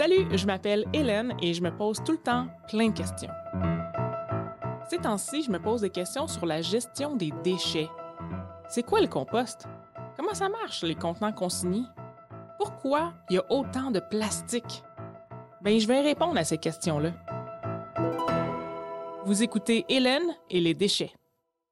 Salut, 0.00 0.34
je 0.34 0.46
m'appelle 0.46 0.86
Hélène 0.94 1.34
et 1.42 1.52
je 1.52 1.60
me 1.62 1.76
pose 1.76 2.02
tout 2.02 2.12
le 2.12 2.18
temps 2.22 2.46
plein 2.68 2.88
de 2.88 2.96
questions. 2.96 3.28
Ces 4.88 4.96
temps-ci, 4.96 5.42
je 5.42 5.50
me 5.50 5.60
pose 5.60 5.82
des 5.82 5.90
questions 5.90 6.26
sur 6.26 6.46
la 6.46 6.62
gestion 6.62 7.16
des 7.16 7.30
déchets. 7.44 7.90
C'est 8.70 8.82
quoi 8.82 9.02
le 9.02 9.08
compost? 9.08 9.68
Comment 10.16 10.32
ça 10.32 10.48
marche, 10.48 10.84
les 10.84 10.94
contenants 10.94 11.34
consignés? 11.34 11.84
Pourquoi 12.58 13.12
il 13.28 13.36
y 13.36 13.38
a 13.40 13.52
autant 13.52 13.90
de 13.90 14.00
plastique? 14.00 14.82
Ben, 15.60 15.78
je 15.78 15.86
vais 15.86 16.00
répondre 16.00 16.38
à 16.38 16.44
ces 16.44 16.56
questions-là. 16.56 17.12
Vous 19.26 19.42
écoutez 19.42 19.84
Hélène 19.90 20.34
et 20.48 20.62
les 20.62 20.72
déchets. 20.72 21.12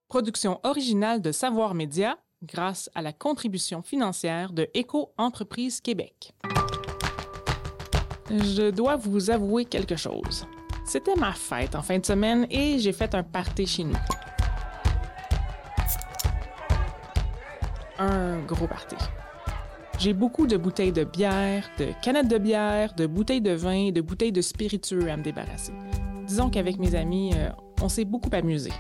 Production 0.07 0.61
originale 0.65 1.23
de 1.23 1.33
Savoir 1.33 1.73
Média 1.73 2.19
grâce 2.43 2.91
à 2.95 3.01
la 3.01 3.15
contribution 3.15 3.81
financière 3.81 4.53
de 4.53 4.69
Éco-Entreprise 4.75 5.81
Québec. 5.81 6.35
Je 8.31 8.71
dois 8.71 8.97
vous 8.97 9.31
avouer 9.31 9.65
quelque 9.65 9.97
chose. 9.97 10.47
C'était 10.85 11.15
ma 11.17 11.33
fête 11.33 11.75
en 11.75 11.83
fin 11.83 11.99
de 11.99 12.05
semaine 12.05 12.47
et 12.51 12.79
j'ai 12.79 12.93
fait 12.93 13.15
un 13.15 13.23
party 13.23 13.67
chez 13.67 13.85
nous. 13.85 13.97
Un 17.99 18.39
gros 18.41 18.67
party. 18.67 18.97
J'ai 19.99 20.13
beaucoup 20.13 20.47
de 20.47 20.57
bouteilles 20.57 20.93
de 20.93 21.05
bière, 21.05 21.69
de 21.79 21.89
canettes 22.03 22.29
de 22.29 22.39
bière, 22.39 22.95
de 22.95 23.07
bouteilles 23.07 23.41
de 23.41 23.53
vin, 23.53 23.91
de 23.91 24.01
bouteilles 24.01 24.31
de 24.31 24.43
spiritueux 24.43 25.11
à 25.11 25.17
me 25.17 25.23
débarrasser. 25.23 25.73
Disons 26.27 26.51
qu'avec 26.51 26.79
mes 26.79 26.95
amis, 26.95 27.33
euh, 27.35 27.51
on 27.83 27.89
s'est 27.89 28.05
beaucoup 28.05 28.31
amusé. 28.33 28.71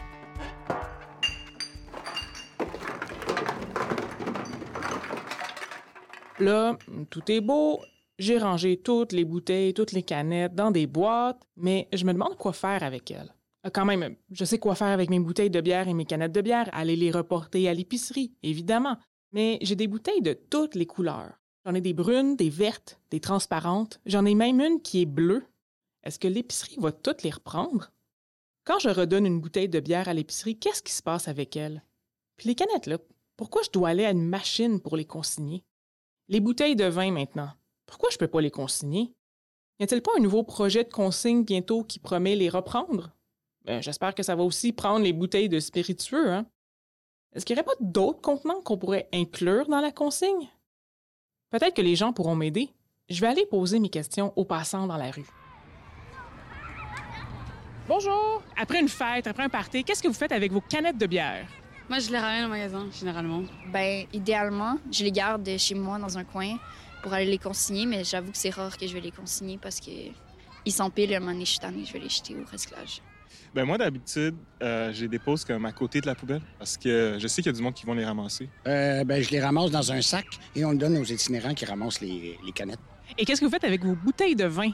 Là, 6.39 6.77
tout 7.11 7.33
est 7.33 7.41
beau. 7.41 7.80
J'ai 8.19 8.39
rangé 8.39 8.77
toutes 8.77 9.13
les 9.13 9.25
bouteilles, 9.25 9.75
toutes 9.75 9.93
les 9.93 10.03
canettes 10.03 10.55
dans 10.55 10.73
des 10.73 10.87
boîtes, 10.89 11.41
mais 11.56 11.89
je 11.92 12.05
me 12.05 12.12
demande 12.12 12.37
quoi 12.37 12.53
faire 12.53 12.83
avec 12.83 13.11
elles. 13.12 13.33
Euh, 13.65 13.70
Quand 13.70 13.84
même, 13.84 14.17
je 14.31 14.45
sais 14.45 14.59
quoi 14.59 14.75
faire 14.75 14.89
avec 14.89 15.09
mes 15.09 15.20
bouteilles 15.20 15.51
de 15.51 15.61
bière 15.61 15.87
et 15.87 15.95
mes 15.95 16.05
canettes 16.05 16.33
de 16.33 16.41
bière, 16.41 16.69
aller 16.73 16.97
les 16.97 17.12
reporter 17.12 17.69
à 17.69 17.75
l'épicerie, 17.75 18.34
évidemment. 18.42 18.97
Mais 19.33 19.59
j'ai 19.62 19.77
des 19.77 19.87
bouteilles 19.87 20.23
de 20.23 20.33
toutes 20.33 20.75
les 20.75 20.87
couleurs. 20.87 21.39
J'en 21.65 21.75
ai 21.75 21.81
des 21.81 21.92
brunes, 21.92 22.34
des 22.34 22.51
vertes, 22.51 22.98
des 23.11 23.20
transparentes. 23.20 24.01
J'en 24.07 24.25
ai 24.25 24.35
même 24.35 24.61
une 24.61 24.81
qui 24.81 25.03
est 25.03 25.07
bleue. 25.07 25.45
Est-ce 26.03 26.19
que 26.19 26.29
l'épicerie 26.29 26.79
va 26.79 26.92
toutes 26.92 27.23
les 27.23 27.31
reprendre? 27.31 27.91
Quand 28.64 28.79
je 28.79 28.89
redonne 28.89 29.27
une 29.27 29.41
bouteille 29.41 29.69
de 29.69 29.81
bière 29.81 30.09
à 30.09 30.14
l'épicerie, 30.14 30.59
qu'est-ce 30.59 30.83
qui 30.83 30.92
se 30.92 31.03
passe 31.03 31.29
avec 31.29 31.57
elle? 31.57 31.85
Puis 32.37 32.48
les 32.48 32.55
canettes, 32.55 32.87
là, 32.87 32.98
pourquoi 33.37 33.62
je 33.62 33.70
dois 33.70 33.91
aller 33.91 34.05
à 34.05 34.11
une 34.11 34.27
machine 34.27 34.81
pour 34.81 34.97
les 34.97 35.05
consigner? 35.05 35.62
Les 36.29 36.41
bouteilles 36.41 36.77
de 36.77 36.85
vin 36.85 37.11
maintenant, 37.11 37.51
pourquoi 37.89 38.11
je 38.11 38.19
peux 38.19 38.28
pas 38.28 38.41
les 38.41 38.50
consigner? 38.50 39.12
Y 39.81 39.84
a-t-il 39.84 40.03
pas 40.03 40.12
un 40.17 40.20
nouveau 40.20 40.42
projet 40.42 40.84
de 40.84 40.92
consigne 40.92 41.44
bientôt 41.44 41.83
qui 41.83 41.98
promet 41.98 42.36
les 42.36 42.48
reprendre? 42.48 43.11
Ben, 43.64 43.83
j'espère 43.83 44.14
que 44.14 44.22
ça 44.22 44.36
va 44.36 44.42
aussi 44.42 44.72
prendre 44.72 45.05
les 45.05 45.12
bouteilles 45.12 45.48
de 45.48 45.61
spiritueux, 45.61 46.33
hein? 46.33 46.47
Est-ce 47.34 47.45
qu'il 47.45 47.55
n'y 47.56 47.61
aurait 47.61 47.77
pas 47.77 47.80
d'autres 47.80 48.20
contenants 48.20 48.62
qu'on 48.62 48.78
pourrait 48.78 49.08
inclure 49.12 49.69
dans 49.69 49.80
la 49.80 49.92
consigne? 49.92 50.48
Peut-être 51.50 51.75
que 51.75 51.83
les 51.83 51.95
gens 51.95 52.12
pourront 52.12 52.34
m'aider. 52.34 52.70
Je 53.08 53.20
vais 53.20 53.27
aller 53.27 53.47
poser 53.47 53.78
mes 53.78 53.91
questions 53.91 54.33
aux 54.36 54.45
passants 54.45 54.86
dans 54.86 54.97
la 54.97 55.11
rue. 55.11 55.27
Bonjour! 57.86 58.42
Après 58.56 58.80
une 58.80 58.89
fête, 58.89 59.27
après 59.27 59.45
un 59.45 59.48
party, 59.48 59.84
qu'est-ce 59.84 60.02
que 60.02 60.08
vous 60.08 60.14
faites 60.14 60.33
avec 60.33 60.52
vos 60.52 60.61
canettes 60.61 60.98
de 60.98 61.06
bière? 61.06 61.47
Moi, 61.89 62.00
je 62.00 62.11
les 62.11 62.19
ramène 62.19 62.45
au 62.45 62.48
magasin, 62.48 62.86
généralement. 62.91 63.45
Ben, 63.73 64.06
idéalement, 64.12 64.78
je 64.91 65.05
les 65.05 65.12
garde 65.12 65.48
chez 65.56 65.75
moi 65.75 65.98
dans 65.98 66.19
un 66.19 66.25
coin 66.25 66.56
pour 67.03 67.13
aller 67.13 67.27
les 67.31 67.39
consigner, 67.39 67.87
mais 67.87 68.05
j'avoue 68.05 68.31
que 68.33 68.39
c'est 68.39 68.51
rare 68.51 68.77
que 68.77 68.87
je 68.87 68.93
vais 68.93 69.01
les 69.01 69.11
consigner 69.11 69.59
parce 69.61 69.81
que 69.81 69.91
ils 70.65 70.73
s'empilent 70.73 71.13
et 71.13 71.15
à 71.15 71.19
un 71.19 71.21
moment 71.21 71.33
donné, 71.33 71.45
je 71.45 71.51
suis 71.51 71.59
tannée, 71.61 71.85
je 71.87 71.93
vais 71.93 71.99
les 72.01 72.09
jeter 72.09 72.35
au 72.35 72.45
recyclage. 72.51 73.01
Ben 73.55 73.65
moi, 73.65 73.79
d'habitude, 73.79 74.36
euh, 74.63 74.92
je 74.92 75.03
les 75.03 75.08
dépose 75.08 75.45
comme 75.45 75.64
à 75.64 75.73
côté 75.73 76.01
de 76.01 76.07
la 76.07 76.14
poubelle 76.14 76.42
parce 76.58 76.77
que 76.77 77.17
je 77.19 77.27
sais 77.29 77.41
qu'il 77.42 77.51
y 77.51 77.55
a 77.55 77.57
du 77.57 77.63
monde 77.63 77.75
qui 77.75 77.87
vont 77.87 77.95
les 77.95 78.05
ramasser. 78.05 78.48
Euh, 78.67 79.05
ben, 79.05 79.23
je 79.23 79.31
les 79.31 79.41
ramasse 79.41 79.70
dans 79.70 79.91
un 79.92 80.03
sac 80.03 80.27
et 80.55 80.64
on 80.64 80.73
le 80.73 80.79
donne 80.79 80.97
aux 80.98 81.05
itinérants 81.05 81.55
qui 81.55 81.64
ramassent 81.64 82.01
les, 82.01 82.39
les 82.45 82.53
canettes 82.53 82.79
Et 83.17 83.25
qu'est-ce 83.25 83.41
que 83.41 83.47
vous 83.47 83.51
faites 83.51 83.64
avec 83.64 83.83
vos 83.85 83.95
bouteilles 83.95 84.37
de 84.37 84.45
vin? 84.45 84.70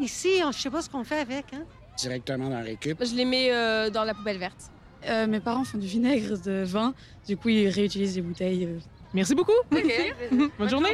Ici, 0.00 0.40
on- 0.44 0.50
je 0.52 0.58
sais 0.58 0.70
pas 0.70 0.82
ce 0.82 0.90
qu'on 0.90 1.04
fait 1.04 1.18
avec. 1.20 1.46
Hein? 1.54 1.64
directement 1.98 2.50
dans 2.50 2.62
Récup. 2.62 3.02
Je 3.02 3.14
les 3.14 3.24
mets 3.24 3.50
euh, 3.52 3.88
dans 3.88 4.04
la 4.04 4.12
poubelle 4.12 4.36
verte. 4.38 4.70
Euh, 5.06 5.26
mes 5.26 5.40
parents 5.40 5.64
font 5.64 5.78
du 5.78 5.86
vinaigre 5.86 6.36
de 6.38 6.62
vin. 6.64 6.92
Du 7.26 7.36
coup, 7.38 7.48
ils 7.48 7.68
réutilisent 7.68 8.16
les 8.16 8.22
bouteilles. 8.22 8.64
euh. 8.66 8.78
Merci 9.14 9.34
beaucoup! 9.34 9.52
OK. 9.72 10.14
Bonne 10.58 10.68
journée! 10.68 10.90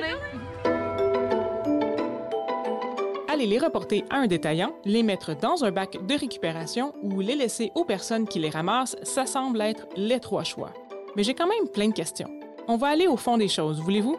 Les 3.45 3.59
reporter 3.59 4.05
à 4.09 4.19
un 4.19 4.29
détaillant, 4.29 4.73
les 4.85 5.03
mettre 5.03 5.37
dans 5.37 5.65
un 5.65 5.73
bac 5.73 5.99
de 6.07 6.15
récupération 6.15 6.95
ou 7.03 7.21
les 7.21 7.35
laisser 7.35 7.73
aux 7.75 7.85
personnes 7.85 8.29
qui 8.29 8.39
les 8.39 8.51
ramassent, 8.51 8.97
ça 9.03 9.27
semble 9.27 9.61
être 9.61 9.89
les 9.97 10.21
trois 10.21 10.45
choix. 10.45 10.73
Mais 11.17 11.25
j'ai 11.25 11.35
quand 11.35 11.49
même 11.49 11.69
plein 11.69 11.89
de 11.89 11.93
questions. 11.93 12.31
On 12.69 12.77
va 12.77 12.87
aller 12.87 13.09
au 13.09 13.17
fond 13.17 13.37
des 13.37 13.49
choses, 13.49 13.81
voulez-vous? 13.81 14.17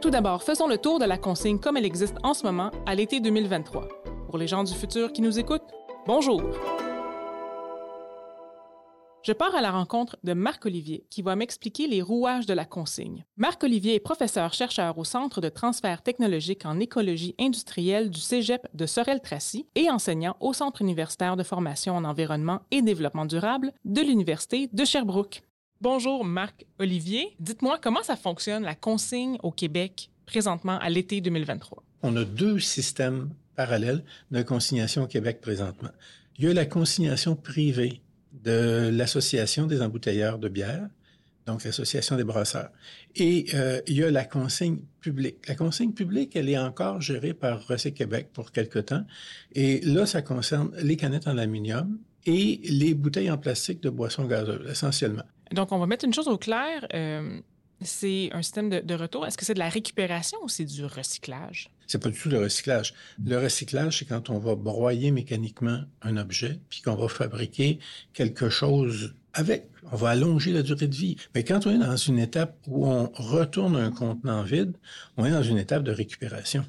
Tout 0.00 0.10
d'abord, 0.10 0.42
faisons 0.42 0.66
le 0.66 0.78
tour 0.78 0.98
de 0.98 1.04
la 1.04 1.18
consigne 1.18 1.58
comme 1.58 1.76
elle 1.76 1.84
existe 1.84 2.16
en 2.22 2.32
ce 2.32 2.44
moment 2.44 2.70
à 2.86 2.94
l'été 2.94 3.20
2023. 3.20 3.86
Pour 4.26 4.38
les 4.38 4.46
gens 4.46 4.64
du 4.64 4.72
futur 4.72 5.12
qui 5.12 5.20
nous 5.20 5.38
écoutent, 5.38 5.70
bonjour! 6.06 6.42
Je 9.24 9.32
pars 9.32 9.54
à 9.54 9.60
la 9.60 9.70
rencontre 9.70 10.16
de 10.24 10.32
Marc-Olivier 10.32 11.06
qui 11.08 11.22
va 11.22 11.36
m'expliquer 11.36 11.86
les 11.86 12.02
rouages 12.02 12.46
de 12.46 12.54
la 12.54 12.64
consigne. 12.64 13.24
Marc-Olivier 13.36 13.94
est 13.94 14.00
professeur-chercheur 14.00 14.98
au 14.98 15.04
Centre 15.04 15.40
de 15.40 15.48
transfert 15.48 16.02
technologique 16.02 16.66
en 16.66 16.80
écologie 16.80 17.36
industrielle 17.38 18.10
du 18.10 18.18
Cégep 18.18 18.66
de 18.74 18.84
Sorel-Tracy 18.84 19.68
et 19.76 19.88
enseignant 19.88 20.36
au 20.40 20.52
Centre 20.52 20.82
universitaire 20.82 21.36
de 21.36 21.44
formation 21.44 21.94
en 21.94 22.02
environnement 22.02 22.62
et 22.72 22.82
développement 22.82 23.24
durable 23.24 23.72
de 23.84 24.00
l'Université 24.00 24.68
de 24.72 24.84
Sherbrooke. 24.84 25.42
Bonjour 25.80 26.24
Marc-Olivier, 26.24 27.36
dites-moi 27.38 27.78
comment 27.80 28.02
ça 28.02 28.16
fonctionne 28.16 28.64
la 28.64 28.74
consigne 28.74 29.38
au 29.44 29.52
Québec 29.52 30.10
présentement 30.26 30.80
à 30.80 30.90
l'été 30.90 31.20
2023. 31.20 31.84
On 32.02 32.16
a 32.16 32.24
deux 32.24 32.58
systèmes 32.58 33.30
parallèles 33.54 34.02
de 34.32 34.42
consignation 34.42 35.04
au 35.04 35.06
Québec 35.06 35.40
présentement. 35.40 35.90
Il 36.38 36.46
y 36.46 36.48
a 36.48 36.54
la 36.54 36.66
consignation 36.66 37.36
privée 37.36 38.02
de 38.32 38.90
l'Association 38.92 39.66
des 39.66 39.82
embouteilleurs 39.82 40.38
de 40.38 40.48
bière, 40.48 40.88
donc 41.46 41.64
l'Association 41.64 42.16
des 42.16 42.24
brasseurs. 42.24 42.70
Et 43.16 43.46
euh, 43.54 43.80
il 43.86 43.96
y 43.96 44.04
a 44.04 44.10
la 44.10 44.24
consigne 44.24 44.78
publique. 45.00 45.46
La 45.48 45.54
consigne 45.54 45.92
publique, 45.92 46.36
elle 46.36 46.48
est 46.48 46.58
encore 46.58 47.00
gérée 47.00 47.34
par 47.34 47.66
Recyc 47.66 47.94
Québec 47.94 48.28
pour 48.32 48.52
quelque 48.52 48.78
temps. 48.78 49.04
Et 49.54 49.80
là, 49.80 50.06
ça 50.06 50.22
concerne 50.22 50.70
les 50.82 50.96
canettes 50.96 51.26
en 51.26 51.36
aluminium 51.36 51.98
et 52.26 52.60
les 52.64 52.94
bouteilles 52.94 53.30
en 53.30 53.38
plastique 53.38 53.82
de 53.82 53.90
boissons 53.90 54.26
gazeuses, 54.26 54.70
essentiellement. 54.70 55.24
Donc, 55.52 55.72
on 55.72 55.78
va 55.78 55.86
mettre 55.86 56.04
une 56.04 56.14
chose 56.14 56.28
au 56.28 56.38
clair. 56.38 56.86
euh, 56.94 57.40
c'est 57.84 58.30
un 58.32 58.42
système 58.42 58.70
de, 58.70 58.80
de 58.80 58.94
retour? 58.94 59.26
Est-ce 59.26 59.36
que 59.36 59.44
c'est 59.44 59.54
de 59.54 59.58
la 59.58 59.68
récupération 59.68 60.38
ou 60.42 60.48
c'est 60.48 60.64
du 60.64 60.84
recyclage? 60.84 61.70
C'est 61.86 62.02
pas 62.02 62.08
du 62.08 62.18
tout 62.18 62.28
le 62.28 62.38
recyclage. 62.38 62.94
Le 63.24 63.38
recyclage, 63.38 63.98
c'est 63.98 64.04
quand 64.04 64.30
on 64.30 64.38
va 64.38 64.54
broyer 64.54 65.10
mécaniquement 65.10 65.80
un 66.00 66.16
objet, 66.16 66.58
puis 66.68 66.80
qu'on 66.82 66.94
va 66.94 67.08
fabriquer 67.08 67.78
quelque 68.12 68.48
chose 68.48 69.14
avec. 69.34 69.68
On 69.90 69.96
va 69.96 70.10
allonger 70.10 70.52
la 70.52 70.62
durée 70.62 70.86
de 70.86 70.94
vie. 70.94 71.16
Mais 71.34 71.44
quand 71.44 71.66
on 71.66 71.70
est 71.70 71.78
dans 71.78 71.96
une 71.96 72.18
étape 72.18 72.56
où 72.66 72.86
on 72.86 73.10
retourne 73.14 73.76
un 73.76 73.90
contenant 73.90 74.42
vide, 74.42 74.76
on 75.16 75.24
est 75.24 75.30
dans 75.30 75.42
une 75.42 75.58
étape 75.58 75.82
de 75.82 75.92
récupération. 75.92 76.64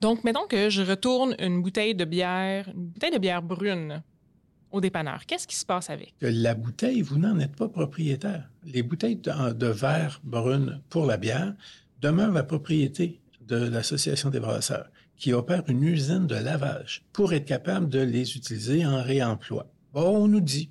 Donc, 0.00 0.24
mettons 0.24 0.46
que 0.46 0.68
je 0.68 0.82
retourne 0.82 1.34
une 1.38 1.62
bouteille 1.62 1.94
de 1.94 2.04
bière, 2.04 2.68
une 2.68 2.88
bouteille 2.88 3.12
de 3.12 3.18
bière 3.18 3.42
brune 3.42 4.02
au 4.72 4.80
dépanneur. 4.80 5.26
Qu'est-ce 5.26 5.46
qui 5.46 5.56
se 5.56 5.64
passe 5.64 5.90
avec? 5.90 6.14
La 6.20 6.54
bouteille, 6.54 7.02
vous 7.02 7.18
n'en 7.18 7.38
êtes 7.38 7.56
pas 7.56 7.68
propriétaire. 7.68 8.48
Les 8.64 8.82
bouteilles 8.82 9.16
de, 9.16 9.66
verre 9.66 10.20
brune 10.24 10.80
pour 10.88 11.06
la 11.06 11.16
bière 11.16 11.54
demeurent 12.00 12.32
la 12.32 12.42
propriété 12.42 13.20
de 13.46 13.56
l'Association 13.56 14.30
des 14.30 14.40
brasseurs, 14.40 14.90
qui 15.16 15.32
opère 15.32 15.62
une 15.68 15.82
usine 15.82 16.26
de 16.26 16.34
lavage 16.34 17.04
pour 17.12 17.32
être 17.32 17.46
capable 17.46 17.88
de 17.88 18.00
les 18.00 18.36
utiliser 18.36 18.84
en 18.84 19.02
réemploi. 19.02 19.66
On 19.94 20.28
nous 20.28 20.40
dit 20.40 20.68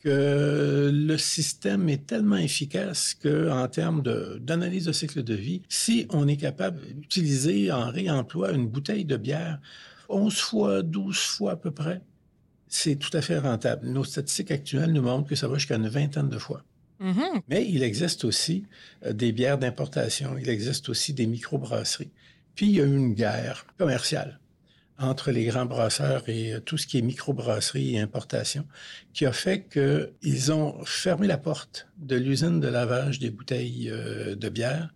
que 0.00 0.90
le 0.92 1.18
système 1.18 1.88
est 1.88 2.06
tellement 2.06 2.36
efficace 2.36 3.14
que, 3.14 3.50
en 3.50 3.68
termes 3.68 4.02
d'analyse 4.40 4.86
de, 4.86 4.92
cycle 4.92 5.22
de 5.22 5.34
vie, 5.34 5.62
si 5.68 6.06
on 6.10 6.28
est 6.28 6.36
capable 6.36 6.80
d'utiliser 6.94 7.70
en 7.70 7.90
réemploi 7.90 8.52
une 8.52 8.66
bouteille 8.66 9.04
de 9.04 9.16
bière 9.16 9.58
11 10.08 10.34
fois, 10.34 10.82
12 10.82 11.16
fois 11.16 11.52
à 11.52 11.56
peu 11.56 11.70
près, 11.70 12.00
c'est 12.70 12.96
tout 12.96 13.14
à 13.14 13.20
fait 13.20 13.38
rentable. 13.38 13.86
Nos 13.88 14.04
statistiques 14.04 14.52
actuelles 14.52 14.92
nous 14.92 15.02
montrent 15.02 15.28
que 15.28 15.34
ça 15.34 15.48
va 15.48 15.56
jusqu'à 15.56 15.76
une 15.76 15.88
vingtaine 15.88 16.28
de 16.28 16.38
fois. 16.38 16.62
Mhm. 17.00 17.42
Mais 17.48 17.66
il 17.68 17.82
existe 17.82 18.24
aussi 18.24 18.64
euh, 19.04 19.12
des 19.12 19.32
bières 19.32 19.58
d'importation, 19.58 20.38
il 20.38 20.48
existe 20.48 20.88
aussi 20.88 21.12
des 21.12 21.26
microbrasseries. 21.26 22.12
Puis 22.54 22.66
il 22.66 22.72
y 22.72 22.80
a 22.80 22.84
eu 22.84 22.96
une 22.96 23.14
guerre 23.14 23.66
commerciale 23.76 24.38
entre 24.98 25.32
les 25.32 25.46
grands 25.46 25.64
brasseurs 25.64 26.28
et 26.28 26.52
euh, 26.52 26.60
tout 26.60 26.76
ce 26.76 26.86
qui 26.86 26.98
est 26.98 27.02
microbrasserie 27.02 27.96
et 27.96 28.00
importation, 28.00 28.66
qui 29.14 29.26
a 29.26 29.32
fait 29.32 29.66
qu'ils 29.66 30.52
ont 30.52 30.84
fermé 30.84 31.26
la 31.26 31.38
porte 31.38 31.88
de 31.98 32.16
l'usine 32.16 32.60
de 32.60 32.68
lavage 32.68 33.18
des 33.18 33.30
bouteilles 33.30 33.90
euh, 33.90 34.36
de 34.36 34.48
bière 34.48 34.94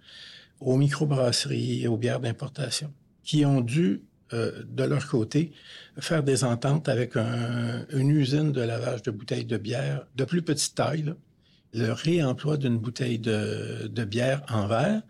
aux 0.60 0.76
microbrasseries 0.76 1.82
et 1.82 1.88
aux 1.88 1.96
bières 1.96 2.20
d'importation. 2.20 2.92
qui 3.24 3.46
ont 3.46 3.62
dû, 3.62 4.02
euh, 4.32 4.62
de 4.68 4.84
leur 4.84 5.06
côté, 5.08 5.52
faire 5.98 6.22
des 6.22 6.44
ententes 6.44 6.88
avec 6.88 7.16
un- 7.16 7.84
une 7.92 8.10
usine 8.10 8.52
de 8.52 8.62
lavage 8.62 9.02
de 9.02 9.10
bouteilles 9.10 9.44
de 9.44 9.56
bière 9.58 10.06
de 10.16 10.24
plus 10.24 10.42
petite 10.42 10.74
taille, 10.74 11.12
le 11.72 11.92
réemploi 11.92 12.56
d'une 12.56 12.78
bouteille 12.78 13.18
de, 13.18 13.88
de 13.88 14.04
bière 14.04 14.42
en 14.48 14.66
verre. 14.66 15.02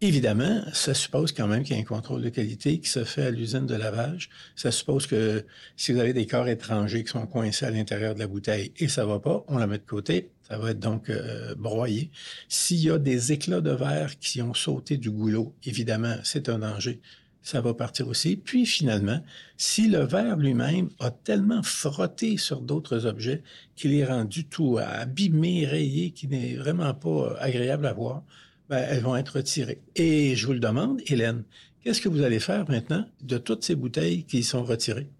Évidemment, 0.00 0.62
ça 0.74 0.92
suppose 0.92 1.32
quand 1.32 1.46
même 1.46 1.62
qu'il 1.62 1.76
y 1.76 1.78
a 1.78 1.80
un 1.82 1.84
contrôle 1.84 2.20
de 2.20 2.28
qualité 2.28 2.78
qui 2.78 2.90
se 2.90 3.04
fait 3.04 3.22
à 3.22 3.30
l'usine 3.30 3.64
de 3.64 3.74
lavage. 3.74 4.28
Ça 4.54 4.70
suppose 4.70 5.06
que 5.06 5.46
si 5.76 5.92
vous 5.92 6.00
avez 6.00 6.12
des 6.12 6.26
corps 6.26 6.48
étrangers 6.48 7.04
qui 7.04 7.10
sont 7.10 7.26
coincés 7.26 7.64
à 7.64 7.70
l'intérieur 7.70 8.14
de 8.14 8.18
la 8.18 8.26
bouteille 8.26 8.72
et 8.76 8.88
ça 8.88 9.06
va 9.06 9.18
pas, 9.18 9.44
on 9.48 9.56
la 9.56 9.66
met 9.66 9.78
de 9.78 9.84
côté. 9.84 10.30
Ça 10.46 10.58
va 10.58 10.72
être 10.72 10.80
donc 10.80 11.08
euh, 11.08 11.54
broyé. 11.54 12.10
S'il 12.50 12.80
y 12.80 12.90
a 12.90 12.98
des 12.98 13.32
éclats 13.32 13.62
de 13.62 13.70
verre 13.70 14.18
qui 14.18 14.42
ont 14.42 14.52
sauté 14.52 14.98
du 14.98 15.10
goulot, 15.10 15.54
évidemment, 15.64 16.16
c'est 16.22 16.50
un 16.50 16.58
danger. 16.58 17.00
Ça 17.44 17.60
va 17.60 17.74
partir 17.74 18.08
aussi. 18.08 18.36
Puis 18.36 18.64
finalement, 18.64 19.20
si 19.58 19.88
le 19.88 19.98
verre 19.98 20.38
lui-même 20.38 20.88
a 20.98 21.10
tellement 21.10 21.62
frotté 21.62 22.38
sur 22.38 22.62
d'autres 22.62 23.04
objets 23.04 23.42
qu'il 23.76 23.92
est 23.92 24.06
rendu 24.06 24.46
tout 24.46 24.78
abîmé, 24.78 25.66
rayé, 25.66 26.10
qui 26.10 26.26
n'est 26.26 26.54
vraiment 26.54 26.94
pas 26.94 27.36
agréable 27.38 27.84
à 27.86 27.92
voir, 27.92 28.22
ben, 28.70 28.82
elles 28.88 29.02
vont 29.02 29.14
être 29.14 29.36
retirées. 29.36 29.82
Et 29.94 30.34
je 30.34 30.46
vous 30.46 30.54
le 30.54 30.58
demande, 30.58 31.02
Hélène, 31.06 31.44
qu'est-ce 31.82 32.00
que 32.00 32.08
vous 32.08 32.22
allez 32.22 32.40
faire 32.40 32.64
maintenant 32.70 33.04
de 33.20 33.36
toutes 33.36 33.62
ces 33.62 33.74
bouteilles 33.74 34.24
qui 34.24 34.42
sont 34.42 34.64
retirées? 34.64 35.10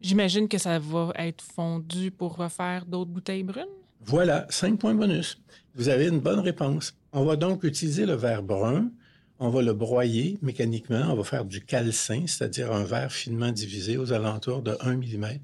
J'imagine 0.00 0.48
que 0.48 0.58
ça 0.58 0.80
va 0.80 1.12
être 1.14 1.42
fondu 1.42 2.10
pour 2.10 2.36
refaire 2.36 2.86
d'autres 2.86 3.10
bouteilles 3.12 3.44
brunes. 3.44 3.66
Voilà, 4.04 4.46
cinq 4.50 4.80
points 4.80 4.94
bonus. 4.94 5.40
Vous 5.76 5.88
avez 5.88 6.08
une 6.08 6.18
bonne 6.18 6.40
réponse. 6.40 6.96
On 7.12 7.24
va 7.24 7.36
donc 7.36 7.62
utiliser 7.62 8.04
le 8.04 8.14
verre 8.14 8.42
brun. 8.42 8.90
On 9.40 9.50
va 9.50 9.62
le 9.62 9.72
broyer 9.72 10.36
mécaniquement. 10.42 11.06
On 11.10 11.14
va 11.14 11.22
faire 11.22 11.44
du 11.44 11.60
calcin, 11.60 12.24
c'est-à-dire 12.26 12.72
un 12.72 12.82
verre 12.82 13.12
finement 13.12 13.52
divisé 13.52 13.96
aux 13.96 14.12
alentours 14.12 14.62
de 14.62 14.76
1 14.80 14.96
mm, 14.96 15.38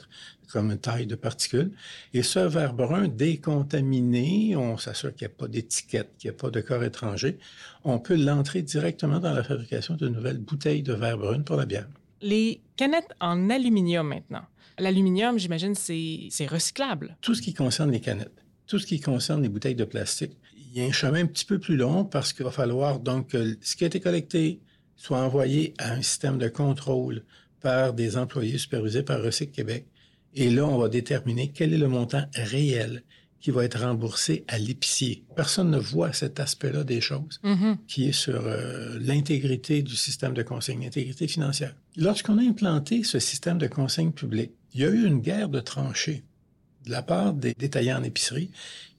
comme 0.50 0.72
une 0.72 0.78
taille 0.78 1.06
de 1.06 1.14
particule. 1.14 1.70
Et 2.12 2.24
ce 2.24 2.40
verre 2.40 2.74
brun 2.74 3.06
décontaminé, 3.06 4.56
on 4.56 4.76
s'assure 4.78 5.14
qu'il 5.14 5.28
n'y 5.28 5.32
a 5.32 5.36
pas 5.36 5.46
d'étiquette, 5.46 6.10
qu'il 6.18 6.30
n'y 6.30 6.36
a 6.36 6.38
pas 6.38 6.50
de 6.50 6.60
corps 6.60 6.82
étranger. 6.82 7.38
On 7.84 8.00
peut 8.00 8.16
l'entrer 8.16 8.62
directement 8.62 9.20
dans 9.20 9.32
la 9.32 9.44
fabrication 9.44 9.94
de 9.94 10.08
nouvelles 10.08 10.38
bouteilles 10.38 10.82
de 10.82 10.92
verre 10.92 11.18
brun 11.18 11.42
pour 11.42 11.56
la 11.56 11.66
bière. 11.66 11.86
Les 12.20 12.60
canettes 12.76 13.12
en 13.20 13.48
aluminium 13.48 14.08
maintenant. 14.08 14.42
L'aluminium, 14.78 15.38
j'imagine, 15.38 15.74
c'est 15.76 16.46
recyclable. 16.46 17.16
tout 17.20 17.34
ce 17.34 17.42
qui 17.42 17.54
concerne 17.54 17.92
les 17.92 18.00
canettes, 18.00 18.44
tout 18.66 18.80
ce 18.80 18.86
qui 18.86 18.98
concerne 18.98 19.42
les 19.42 19.48
bouteilles 19.48 19.76
de 19.76 19.84
plastique, 19.84 20.36
il 20.74 20.82
y 20.82 20.84
a 20.84 20.88
un 20.88 20.92
chemin 20.92 21.22
un 21.22 21.26
petit 21.26 21.44
peu 21.44 21.60
plus 21.60 21.76
long 21.76 22.04
parce 22.04 22.32
qu'il 22.32 22.44
va 22.44 22.50
falloir 22.50 22.98
donc 22.98 23.28
que 23.28 23.56
ce 23.62 23.76
qui 23.76 23.84
a 23.84 23.86
été 23.86 24.00
collecté 24.00 24.60
soit 24.96 25.20
envoyé 25.20 25.72
à 25.78 25.92
un 25.92 26.02
système 26.02 26.36
de 26.36 26.48
contrôle 26.48 27.22
par 27.60 27.92
des 27.92 28.16
employés 28.16 28.58
supervisés 28.58 29.04
par 29.04 29.22
Recyc 29.22 29.52
Québec. 29.52 29.86
Et 30.34 30.50
là, 30.50 30.66
on 30.66 30.76
va 30.78 30.88
déterminer 30.88 31.52
quel 31.54 31.72
est 31.72 31.78
le 31.78 31.86
montant 31.88 32.24
réel 32.34 33.04
qui 33.40 33.52
va 33.52 33.64
être 33.64 33.78
remboursé 33.80 34.44
à 34.48 34.58
l'épicier. 34.58 35.22
Personne 35.36 35.70
ne 35.70 35.78
voit 35.78 36.12
cet 36.12 36.40
aspect-là 36.40 36.82
des 36.82 37.00
choses 37.00 37.38
Mhm. 37.44 37.76
qui 37.86 38.08
est 38.08 38.12
sur 38.12 38.42
euh, 38.46 38.98
l'intégrité 39.00 39.82
du 39.82 39.94
système 39.94 40.34
de 40.34 40.42
consigne, 40.42 40.82
l'intégrité 40.82 41.28
financière. 41.28 41.74
Lorsqu'on 41.96 42.38
a 42.38 42.42
implanté 42.42 43.04
ce 43.04 43.20
système 43.20 43.58
de 43.58 43.68
consigne 43.68 44.10
publique, 44.12 44.52
il 44.72 44.80
y 44.80 44.84
a 44.84 44.88
eu 44.88 45.06
une 45.06 45.20
guerre 45.20 45.50
de 45.50 45.60
tranchées 45.60 46.24
de 46.86 46.90
la 46.90 47.02
part 47.02 47.32
des 47.32 47.54
détaillants 47.54 48.00
en 48.00 48.02
épicerie 48.02 48.50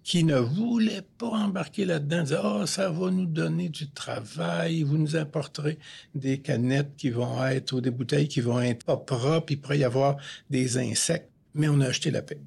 qui 0.06 0.24
ne 0.24 0.38
voulaient 0.38 1.02
pas 1.18 1.32
embarquer 1.32 1.84
là-dedans, 1.84 2.22
dire 2.22 2.46
Ah, 2.46 2.68
ça 2.68 2.92
va 2.92 3.10
nous 3.10 3.26
donner 3.26 3.70
du 3.70 3.90
travail, 3.90 4.84
vous 4.84 5.00
nous 5.00 5.16
apporterez 5.16 5.80
des 6.14 6.38
canettes 6.38 6.96
qui 6.96 7.10
vont 7.10 7.44
être 7.44 7.74
ou 7.74 7.82
des 7.82 7.90
bouteilles 7.90 8.28
qui 8.28 8.40
vont 8.40 8.62
être 8.62 8.86
pas 8.86 8.98
propres, 8.98 9.52
il 9.52 9.60
pourrait 9.60 9.80
y 9.80 9.84
avoir 9.84 10.18
des 10.52 10.78
insectes. 10.78 11.32
Mais 11.56 11.68
on 11.68 11.82
a 11.82 11.88
acheté 11.88 12.12
la 12.12 12.22
paix. 12.22 12.40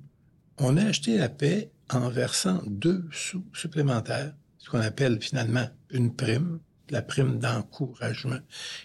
On 0.59 0.77
a 0.77 0.85
acheté 0.85 1.19
la 1.19 1.29
paix 1.29 1.71
en 1.91 2.09
versant 2.09 2.63
deux 2.65 3.05
sous 3.11 3.45
supplémentaires, 3.53 4.33
ce 4.59 4.71
qu'on 4.71 4.81
appelle 4.81 5.21
finalement 5.21 5.69
une 5.91 6.15
prime, 6.15 6.61
la 6.91 7.03
prime 7.03 7.41
d'encouragement, 7.41 8.39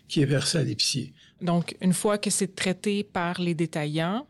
qui 0.07 0.23
est 0.23 0.25
versée 0.25 0.57
à 0.57 0.63
l'épicier. 0.63 1.13
Donc, 1.41 1.77
une 1.79 1.93
fois 1.93 2.17
que 2.17 2.31
c'est 2.31 2.55
traité 2.55 3.03
par 3.03 3.39
les 3.39 3.53
détaillants, 3.53 4.25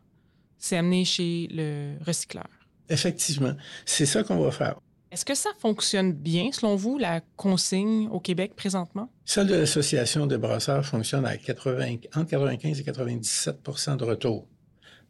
c'est 0.58 0.76
amené 0.76 1.06
chez 1.06 1.48
le 1.50 1.96
recycleur. 2.06 2.63
Effectivement, 2.90 3.56
c'est 3.86 4.06
ça 4.06 4.24
qu'on 4.24 4.40
va 4.40 4.52
faire. 4.52 4.76
Est-ce 5.12 5.26
que 5.26 5.36
ça 5.36 5.52
fonctionne 5.60 6.12
bien, 6.12 6.52
selon 6.52 6.76
vous, 6.76 6.98
la 6.98 7.22
consigne 7.36 8.08
au 8.10 8.20
Québec 8.20 8.54
présentement? 8.56 9.12
Celle 9.26 9.46
de 9.46 9.54
l'Association 9.54 10.26
des 10.26 10.40
brasseurs 10.40 10.84
fonctionne 10.84 11.26
à 11.26 11.38
80, 11.38 11.98
entre 12.16 12.32
95 12.32 12.80
et 12.80 12.84
97% 12.84 13.98
de 13.98 14.04
retour. 14.04 14.48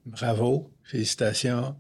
Bravo, 0.06 0.70
félicitations. 0.84 1.76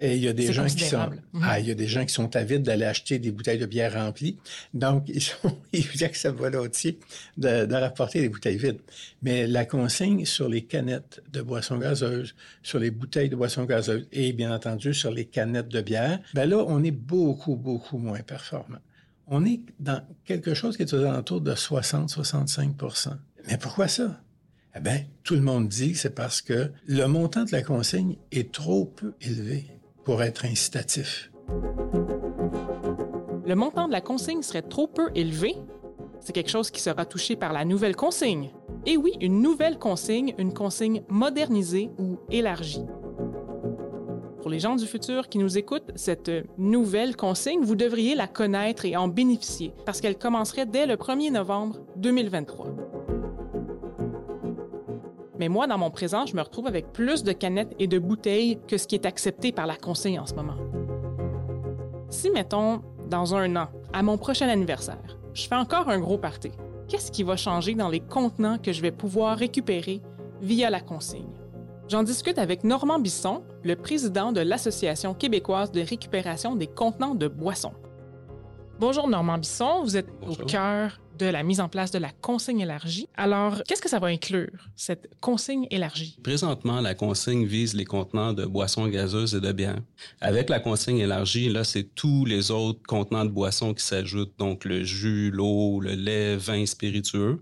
Et 0.00 0.16
il 0.16 0.24
y 0.24 0.28
a 0.28 0.32
des 0.32 0.52
gens 0.52 0.64
qui 0.64 0.70
sont, 0.70 0.76
considérable. 0.78 1.22
Mhm. 1.32 1.42
ah, 1.44 1.60
il 1.60 1.66
y 1.66 1.70
a 1.70 1.74
des 1.74 1.86
gens 1.86 2.04
qui 2.04 2.12
sont 2.12 2.34
avides 2.34 2.62
d'aller 2.62 2.84
acheter 2.84 3.18
des 3.18 3.30
bouteilles 3.30 3.58
de 3.58 3.66
bière 3.66 3.94
remplies. 3.94 4.36
Donc, 4.72 5.04
ils, 5.08 5.22
sont, 5.22 5.56
ils 5.72 6.04
acceptent 6.04 6.36
volontiers 6.36 6.98
de, 7.36 7.64
de 7.64 7.74
rapporter 7.74 8.20
des 8.20 8.28
bouteilles 8.28 8.56
vides. 8.56 8.80
Mais 9.22 9.46
la 9.46 9.64
consigne 9.64 10.24
sur 10.24 10.48
les 10.48 10.62
canettes 10.62 11.22
de 11.32 11.42
boissons 11.42 11.78
gazeuses, 11.78 12.34
sur 12.62 12.80
les 12.80 12.90
bouteilles 12.90 13.28
de 13.28 13.36
boissons 13.36 13.64
gazeuses 13.64 14.06
et 14.12 14.32
bien 14.32 14.52
entendu 14.52 14.94
sur 14.94 15.12
les 15.12 15.26
canettes 15.26 15.68
de 15.68 15.80
bière, 15.80 16.18
ben 16.34 16.48
là, 16.48 16.64
on 16.66 16.82
est 16.82 16.90
beaucoup, 16.90 17.54
beaucoup 17.54 17.98
moins 17.98 18.20
performant. 18.20 18.78
On 19.26 19.44
est 19.46 19.60
dans 19.78 20.02
quelque 20.24 20.54
chose 20.54 20.76
qui 20.76 20.82
est 20.82 20.92
aux 20.92 21.04
alentours 21.04 21.40
de 21.40 21.54
60-65% 21.54 23.16
Mais 23.48 23.56
pourquoi 23.56 23.88
ça? 23.88 24.20
Eh 24.76 24.80
bien, 24.80 25.04
tout 25.22 25.34
le 25.34 25.40
monde 25.40 25.68
dit 25.68 25.92
que 25.92 25.98
c'est 25.98 26.14
parce 26.14 26.42
que 26.42 26.72
le 26.86 27.06
montant 27.06 27.44
de 27.44 27.52
la 27.52 27.62
consigne 27.62 28.16
est 28.32 28.50
trop 28.52 28.84
peu 28.84 29.14
élevé 29.20 29.66
pour 30.04 30.22
être 30.22 30.44
incitatif. 30.44 31.30
Le 33.46 33.54
montant 33.54 33.86
de 33.88 33.92
la 33.92 34.00
consigne 34.00 34.42
serait 34.42 34.62
trop 34.62 34.86
peu 34.86 35.10
élevé? 35.14 35.54
C'est 36.20 36.32
quelque 36.32 36.50
chose 36.50 36.70
qui 36.70 36.80
sera 36.80 37.04
touché 37.04 37.36
par 37.36 37.52
la 37.52 37.64
nouvelle 37.64 37.96
consigne. 37.96 38.50
Et 38.86 38.96
oui, 38.96 39.12
une 39.20 39.42
nouvelle 39.42 39.78
consigne, 39.78 40.34
une 40.38 40.54
consigne 40.54 41.02
modernisée 41.08 41.90
ou 41.98 42.18
élargie. 42.30 42.84
Pour 44.40 44.50
les 44.50 44.60
gens 44.60 44.76
du 44.76 44.86
futur 44.86 45.28
qui 45.28 45.38
nous 45.38 45.56
écoutent, 45.56 45.90
cette 45.94 46.30
nouvelle 46.58 47.16
consigne, 47.16 47.60
vous 47.62 47.76
devriez 47.76 48.14
la 48.14 48.26
connaître 48.26 48.84
et 48.84 48.96
en 48.96 49.08
bénéficier 49.08 49.72
parce 49.86 50.00
qu'elle 50.00 50.18
commencerait 50.18 50.66
dès 50.66 50.86
le 50.86 50.96
1er 50.96 51.32
novembre 51.32 51.80
2023. 51.96 52.93
Mais 55.38 55.48
moi, 55.48 55.66
dans 55.66 55.78
mon 55.78 55.90
présent, 55.90 56.26
je 56.26 56.36
me 56.36 56.42
retrouve 56.42 56.66
avec 56.66 56.92
plus 56.92 57.24
de 57.24 57.32
canettes 57.32 57.74
et 57.78 57.86
de 57.86 57.98
bouteilles 57.98 58.60
que 58.68 58.78
ce 58.78 58.86
qui 58.86 58.94
est 58.94 59.06
accepté 59.06 59.50
par 59.52 59.66
la 59.66 59.76
consigne 59.76 60.20
en 60.20 60.26
ce 60.26 60.34
moment. 60.34 60.56
Si, 62.10 62.30
mettons, 62.30 62.82
dans 63.08 63.34
un 63.34 63.56
an, 63.56 63.68
à 63.92 64.02
mon 64.02 64.16
prochain 64.16 64.48
anniversaire, 64.48 65.18
je 65.32 65.46
fais 65.48 65.56
encore 65.56 65.88
un 65.88 65.98
gros 65.98 66.18
party, 66.18 66.52
qu'est-ce 66.88 67.10
qui 67.10 67.24
va 67.24 67.36
changer 67.36 67.74
dans 67.74 67.88
les 67.88 68.00
contenants 68.00 68.58
que 68.58 68.72
je 68.72 68.80
vais 68.80 68.92
pouvoir 68.92 69.36
récupérer 69.36 70.00
via 70.40 70.70
la 70.70 70.80
consigne? 70.80 71.40
J'en 71.88 72.02
discute 72.02 72.38
avec 72.38 72.64
Normand 72.64 72.98
Bisson, 72.98 73.42
le 73.62 73.76
président 73.76 74.32
de 74.32 74.40
l'Association 74.40 75.12
québécoise 75.12 75.72
de 75.72 75.80
récupération 75.80 76.54
des 76.54 76.66
contenants 76.66 77.14
de 77.14 77.28
boissons. 77.28 77.74
Bonjour 78.80 79.06
Normand 79.08 79.38
Bisson, 79.38 79.82
vous 79.84 79.96
êtes 79.96 80.08
au 80.26 80.34
cœur 80.34 80.98
de 81.16 81.26
la 81.26 81.44
mise 81.44 81.60
en 81.60 81.68
place 81.68 81.92
de 81.92 81.98
la 81.98 82.10
consigne 82.10 82.60
élargie. 82.60 83.08
Alors, 83.16 83.62
qu'est-ce 83.68 83.80
que 83.80 83.88
ça 83.88 84.00
va 84.00 84.08
inclure, 84.08 84.68
cette 84.74 85.08
consigne 85.20 85.68
élargie? 85.70 86.18
Présentement, 86.24 86.80
la 86.80 86.94
consigne 86.94 87.44
vise 87.44 87.74
les 87.74 87.84
contenants 87.84 88.32
de 88.32 88.44
boissons 88.44 88.88
gazeuses 88.88 89.34
et 89.36 89.40
de 89.40 89.52
bière. 89.52 89.78
Avec 90.20 90.50
la 90.50 90.58
consigne 90.58 90.98
élargie, 90.98 91.48
là, 91.48 91.62
c'est 91.62 91.94
tous 91.94 92.24
les 92.24 92.50
autres 92.50 92.80
contenants 92.86 93.24
de 93.24 93.30
boissons 93.30 93.74
qui 93.74 93.84
s'ajoutent, 93.84 94.34
donc 94.38 94.64
le 94.64 94.82
jus, 94.82 95.30
l'eau, 95.30 95.78
le 95.80 95.92
lait, 95.92 96.36
vin 96.36 96.66
spiritueux. 96.66 97.40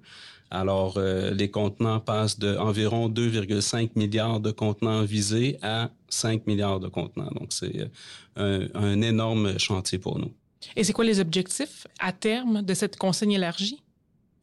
Alors, 0.51 0.99
euh, 0.99 1.31
les 1.31 1.51
contenants 1.51 1.99
passent 1.99 2.39
de 2.39 2.59
environ 2.59 3.09
2,5 3.09 3.93
milliards 3.97 4.41
de 4.41 4.51
contenants 4.51 5.03
visés 5.03 5.57
à 5.63 5.91
5 6.11 6.47
milliards 6.47 6.79
de 6.79 6.89
contenants. 6.89 7.31
Donc, 7.35 7.55
c'est 7.55 7.91
euh, 8.37 8.69
un, 8.75 8.85
un 8.85 9.01
énorme 9.01 9.59
chantier 9.59 9.99
pour 9.99 10.19
nous. 10.19 10.31
Et 10.77 10.85
c'est 10.85 10.93
quoi 10.93 11.05
les 11.05 11.21
objectifs 11.21 11.87
à 11.99 12.13
terme 12.13 12.63
de 12.63 12.75
cette 12.75 12.97
consigne 12.97 13.33
élargie? 13.33 13.83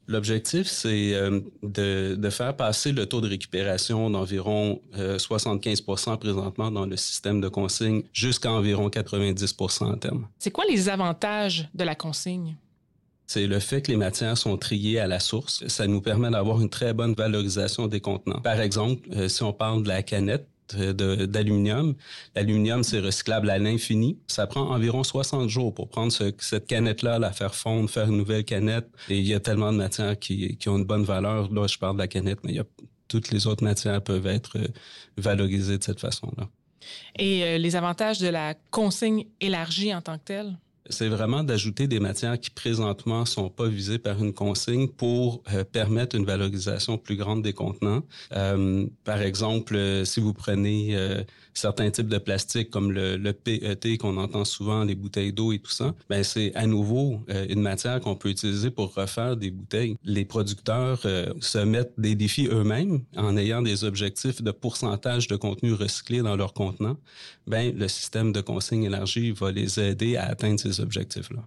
L'objectif, 0.08 0.66
c'est 0.66 1.14
euh, 1.14 1.40
de, 1.62 2.16
de 2.16 2.30
faire 2.32 2.56
passer 2.56 2.92
le 2.92 3.06
taux 3.06 3.22
de 3.22 3.30
récupération 3.30 4.10
d'environ 4.10 4.82
euh, 4.98 5.18
75% 5.20 6.18
présentement 6.18 6.72
dans 6.72 6.88
le 6.88 6.98
système 6.98 7.40
de 7.40 7.48
consigne 7.48 8.02
jusqu'à 8.12 8.52
environ 8.52 8.88
90% 8.90 9.94
à 9.94 9.98
terme. 9.98 10.28
C'est 10.40 10.50
quoi 10.50 10.66
les 10.68 10.90
avantages 10.90 11.70
de 11.76 11.84
la 11.84 11.94
consigne? 11.94 12.56
C'est 13.28 13.46
le 13.46 13.60
fait 13.60 13.84
que 13.84 13.92
les 13.92 13.98
matières 13.98 14.36
sont 14.36 14.58
triées 14.58 15.00
à 15.00 15.06
la 15.06 15.20
source. 15.20 15.64
Ça 15.68 15.86
nous 15.86 16.02
permet 16.02 16.32
d'avoir 16.32 16.60
une 16.60 16.70
très 16.72 16.96
bonne 16.96 17.14
valorisation 17.14 17.86
des 17.86 18.02
contenants. 18.02 18.42
Par 18.42 18.60
exemple, 18.60 19.08
euh, 19.14 19.28
si 19.28 19.44
on 19.44 19.54
parle 19.54 19.84
de 19.84 19.90
la 19.90 20.02
canette, 20.02 20.48
d'aluminium. 20.76 21.96
L'aluminium, 22.36 22.84
c'est 22.84 23.00
recyclable 23.00 23.50
à 23.50 23.58
l'infini. 23.58 24.18
Ça 24.28 24.48
prend 24.48 24.70
environ 24.70 25.04
60 25.04 25.50
jours 25.50 25.74
pour 25.74 25.90
prendre 25.90 26.12
cette 26.12 26.68
canette-là, 26.68 27.20
la 27.20 27.32
faire 27.32 27.56
fondre, 27.56 27.90
faire 27.90 28.08
une 28.08 28.18
nouvelle 28.18 28.46
canette. 28.46 28.88
Et 29.10 29.20
il 29.20 29.28
y 29.28 29.34
a 29.34 29.40
tellement 29.40 29.72
de 29.72 29.78
matières 29.78 30.18
qui, 30.18 30.58
qui 30.58 30.70
ont 30.70 30.78
une 30.78 30.86
bonne 30.86 31.04
valeur. 31.04 31.52
Là, 31.52 31.68
je 31.68 31.78
parle 31.78 31.96
de 31.96 32.02
la 32.02 32.08
canette, 32.08 32.40
mais 32.44 32.52
il 32.52 32.56
y 32.56 32.60
a 32.60 32.66
toutes 33.08 33.32
les 33.32 33.48
autres 33.48 33.64
matières 33.64 34.02
peuvent 34.02 34.28
être 34.28 34.58
euh, 34.58 34.68
valorisées 35.18 35.78
de 35.78 35.84
cette 35.84 36.00
façon-là. 36.00 36.48
Et 37.18 37.44
euh, 37.44 37.58
les 37.58 37.76
avantages 37.76 38.20
de 38.20 38.28
la 38.28 38.54
consigne 38.72 39.26
élargie 39.42 39.94
en 39.94 40.02
tant 40.02 40.18
que 40.18 40.24
telle? 40.24 40.58
C'est 40.90 41.08
vraiment 41.08 41.44
d'ajouter 41.44 41.88
des 41.88 42.00
matières 42.00 42.40
qui 42.40 42.50
présentement 42.50 43.26
sont 43.26 43.50
pas 43.50 43.68
visées 43.68 44.00
par 44.00 44.22
une 44.24 44.34
consigne 44.34 44.88
pour 44.88 45.44
euh, 45.54 45.64
permettre 45.64 46.16
une 46.16 46.26
valorisation 46.26 46.98
plus 46.98 47.16
grande 47.16 47.44
des 47.44 47.54
contenants. 47.54 48.02
Euh, 48.34 48.86
par 49.04 49.22
exemple, 49.22 49.76
euh, 49.76 50.06
si 50.06 50.20
vous 50.20 50.34
prenez 50.34 50.96
certains 51.54 51.92
types 51.92 52.08
de 52.08 52.18
plastique 52.18 52.70
comme 52.70 52.92
le, 52.92 53.32
PET 53.32 53.98
qu'on 53.98 54.18
entend 54.18 54.46
souvent, 54.46 54.84
les 54.84 54.96
bouteilles 54.96 55.34
d'eau 55.34 55.52
et 55.52 55.60
tout 55.60 55.72
ça, 55.72 55.94
ben 56.10 56.24
c'est 56.24 56.54
à 56.56 56.66
nouveau 56.66 57.22
une 57.50 57.62
matière 57.62 58.00
qu'on 58.00 58.16
peut 58.16 58.30
utiliser 58.30 58.72
pour 58.72 58.94
refaire 58.94 59.38
des 59.38 59.52
bouteilles. 59.52 59.96
Les 60.04 60.26
producteurs 60.26 61.00
se 61.00 61.58
mettent 61.60 61.94
des 61.98 62.16
défis 62.16 62.48
eux-mêmes 62.48 63.02
en 63.16 63.38
ayant 63.38 63.62
des 63.62 63.84
objectifs 63.84 64.42
de 64.42 64.52
pourcentage 64.52 65.28
de 65.28 65.36
contenu 65.36 65.74
recyclé 65.74 66.22
dans 66.22 66.36
leurs 66.36 66.54
contenants. 66.54 66.98
Ben 67.48 67.76
le 67.76 67.88
système 67.88 68.32
de 68.32 68.42
consigne 68.42 68.84
élargie 68.84 69.32
va 69.32 69.52
les 69.52 69.80
aider 69.80 70.16
à 70.16 70.26
atteindre 70.26 70.60
ces 70.60 70.69
objectifs-là. 70.80 71.44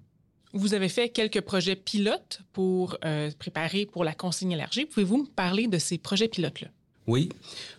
Vous 0.54 0.74
avez 0.74 0.90
fait 0.90 1.08
quelques 1.08 1.40
projets 1.40 1.76
pilotes 1.76 2.40
pour 2.52 2.98
euh, 3.04 3.30
préparer 3.38 3.86
pour 3.86 4.04
la 4.04 4.12
consigne 4.12 4.52
élargie. 4.52 4.84
Pouvez-vous 4.84 5.22
me 5.22 5.26
parler 5.26 5.66
de 5.66 5.78
ces 5.78 5.96
projets 5.96 6.28
pilotes-là? 6.28 6.68
Oui, 7.06 7.30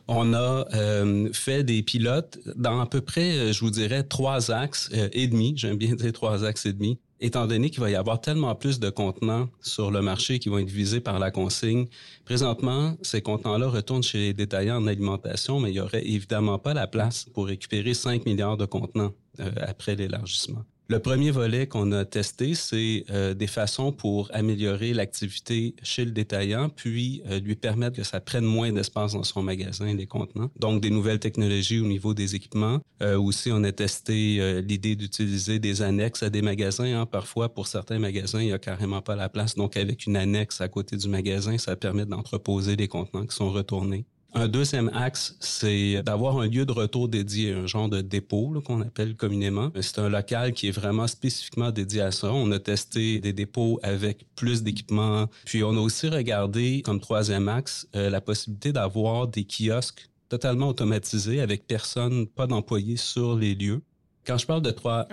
on 0.08 0.34
a 0.34 0.66
euh, 0.74 1.32
fait 1.32 1.64
des 1.64 1.82
pilotes 1.84 2.40
dans 2.56 2.82
à 2.82 2.88
peu 2.88 3.00
près, 3.00 3.38
euh, 3.38 3.54
je 3.54 3.60
vous 3.62 3.70
dirais, 3.70 4.04
trois 4.04 4.52
axes 4.52 4.90
et 4.92 5.28
demi. 5.28 5.54
J'aime 5.56 5.78
bien 5.78 5.96
dire 5.96 6.12
trois 6.12 6.44
axes 6.44 6.66
et 6.66 6.74
demi. 6.74 7.00
Étant 7.22 7.48
donné 7.48 7.70
qu'il 7.70 7.80
va 7.80 7.90
y 7.90 7.96
avoir 7.96 8.20
tellement 8.20 8.54
plus 8.54 8.80
de 8.80 8.90
contenants 8.90 9.48
sur 9.62 9.92
le 9.92 10.02
marché 10.02 10.40
qui 10.40 10.50
vont 10.50 10.58
être 10.58 10.70
visés 10.70 11.00
par 11.00 11.20
la 11.20 11.32
consigne, 11.32 11.86
présentement, 12.26 12.98
ces 13.02 13.22
contenants-là 13.22 13.68
retournent 13.68 14.04
chez 14.04 14.18
les 14.18 14.34
détaillants 14.34 14.84
en 14.84 14.88
alimentation, 14.88 15.62
mais 15.62 15.70
il 15.70 15.74
n'y 15.74 15.80
aurait 15.80 16.06
évidemment 16.06 16.60
pas 16.60 16.74
la 16.74 16.88
place 16.88 17.26
pour 17.34 17.48
récupérer 17.48 17.94
5 17.94 18.26
milliards 18.26 18.58
de 18.58 18.66
contenants 18.66 19.14
après 19.62 19.96
l'élargissement. 19.96 20.66
Le 20.90 21.00
premier 21.00 21.32
volet 21.32 21.66
qu'on 21.66 21.94
a 21.94 22.04
testé, 22.04 22.56
c'est 22.56 23.06
euh, 23.10 23.34
des 23.34 23.48
façons 23.48 23.94
pour 23.94 24.30
améliorer 24.34 24.94
l'activité 24.94 25.76
chez 25.82 26.04
le 26.04 26.12
détaillant, 26.12 26.68
puis 26.68 27.22
euh, 27.28 27.40
lui 27.40 27.56
permettre 27.56 27.96
que 27.96 28.04
ça 28.04 28.20
prenne 28.20 28.44
moins 28.44 28.72
d'espace 28.72 29.14
dans 29.14 29.24
son 29.24 29.42
magasin, 29.42 29.94
les 29.94 30.08
contenants. 30.08 30.52
Donc, 30.60 30.82
des 30.82 30.90
nouvelles 30.90 31.20
technologies 31.20 31.80
au 31.80 31.86
niveau 31.86 32.14
des 32.14 32.36
équipements. 32.36 32.82
Euh, 33.02 33.18
aussi, 33.18 33.50
on 33.54 33.64
a 33.64 33.72
testé 33.72 34.62
l'idée 34.62 34.96
d'utiliser 34.96 35.58
des 35.60 35.82
annexes 35.82 36.22
à 36.22 36.30
des 36.30 36.42
magasins. 36.42 37.02
Hein. 37.02 37.06
Parfois, 37.06 37.54
pour 37.54 37.68
certains 37.68 38.00
magasins, 38.00 38.42
il 38.42 38.48
n'y 38.48 38.54
a 38.54 38.60
carrément 38.60 39.02
pas 39.02 39.16
la 39.16 39.30
place. 39.30 39.56
Donc, 39.56 39.78
avec 39.78 40.06
une 40.06 40.18
annexe 40.18 40.60
à 40.60 40.68
côté 40.68 40.98
du 40.98 41.08
magasin, 41.08 41.58
ça 41.58 41.78
permet 41.78 42.06
d'entreposer 42.06 42.76
les 42.76 42.90
contenants 42.90 43.26
qui 43.26 43.36
sont 43.36 43.52
retournés. 43.52 44.06
Un 44.36 44.48
deuxième 44.48 44.90
axe, 44.96 45.36
c'est 45.40 46.02
d'avoir 46.04 46.40
un 46.40 46.48
lieu 46.48 46.66
de 46.66 46.72
retour 46.72 47.08
dédié, 47.08 47.54
un 47.54 47.68
genre 47.68 47.88
de 47.88 48.02
dépôt 48.02 48.62
qu'on 48.66 48.82
appelle 48.82 49.16
communément. 49.16 49.72
C'est 49.80 50.00
un 50.00 50.10
local 50.10 50.54
qui 50.54 50.70
est 50.70 50.72
vraiment 50.72 51.06
spécifiquement 51.08 51.70
dédié 51.72 52.02
à 52.02 52.12
ça. 52.12 52.32
On 52.32 52.52
a 52.52 52.60
testé 52.60 53.20
des 53.20 53.32
dépôts 53.32 53.80
avec 53.84 54.26
plus 54.36 54.64
d'équipements. 54.64 55.28
Puis 55.46 55.64
on 55.64 55.72
a 55.72 55.80
aussi 55.80 56.10
regardé 56.10 56.82
comme 56.84 57.00
troisième 57.00 57.48
axe 57.48 57.88
euh, 57.96 58.10
la 58.10 58.22
possibilité 58.22 58.74
d'avoir 58.74 59.28
des 59.28 59.46
kiosques 59.46 60.10
totalement 60.30 60.70
automatisés 60.70 61.40
avec 61.40 61.68
personne, 61.68 62.26
pas 62.26 62.48
d'employés 62.48 62.98
sur 62.98 63.36
les 63.36 63.54
lieux. 63.54 63.82
Quand 64.26 64.38
je 64.38 64.48
parle 64.48 64.62
de 64.62 64.72
trois, 64.72 65.08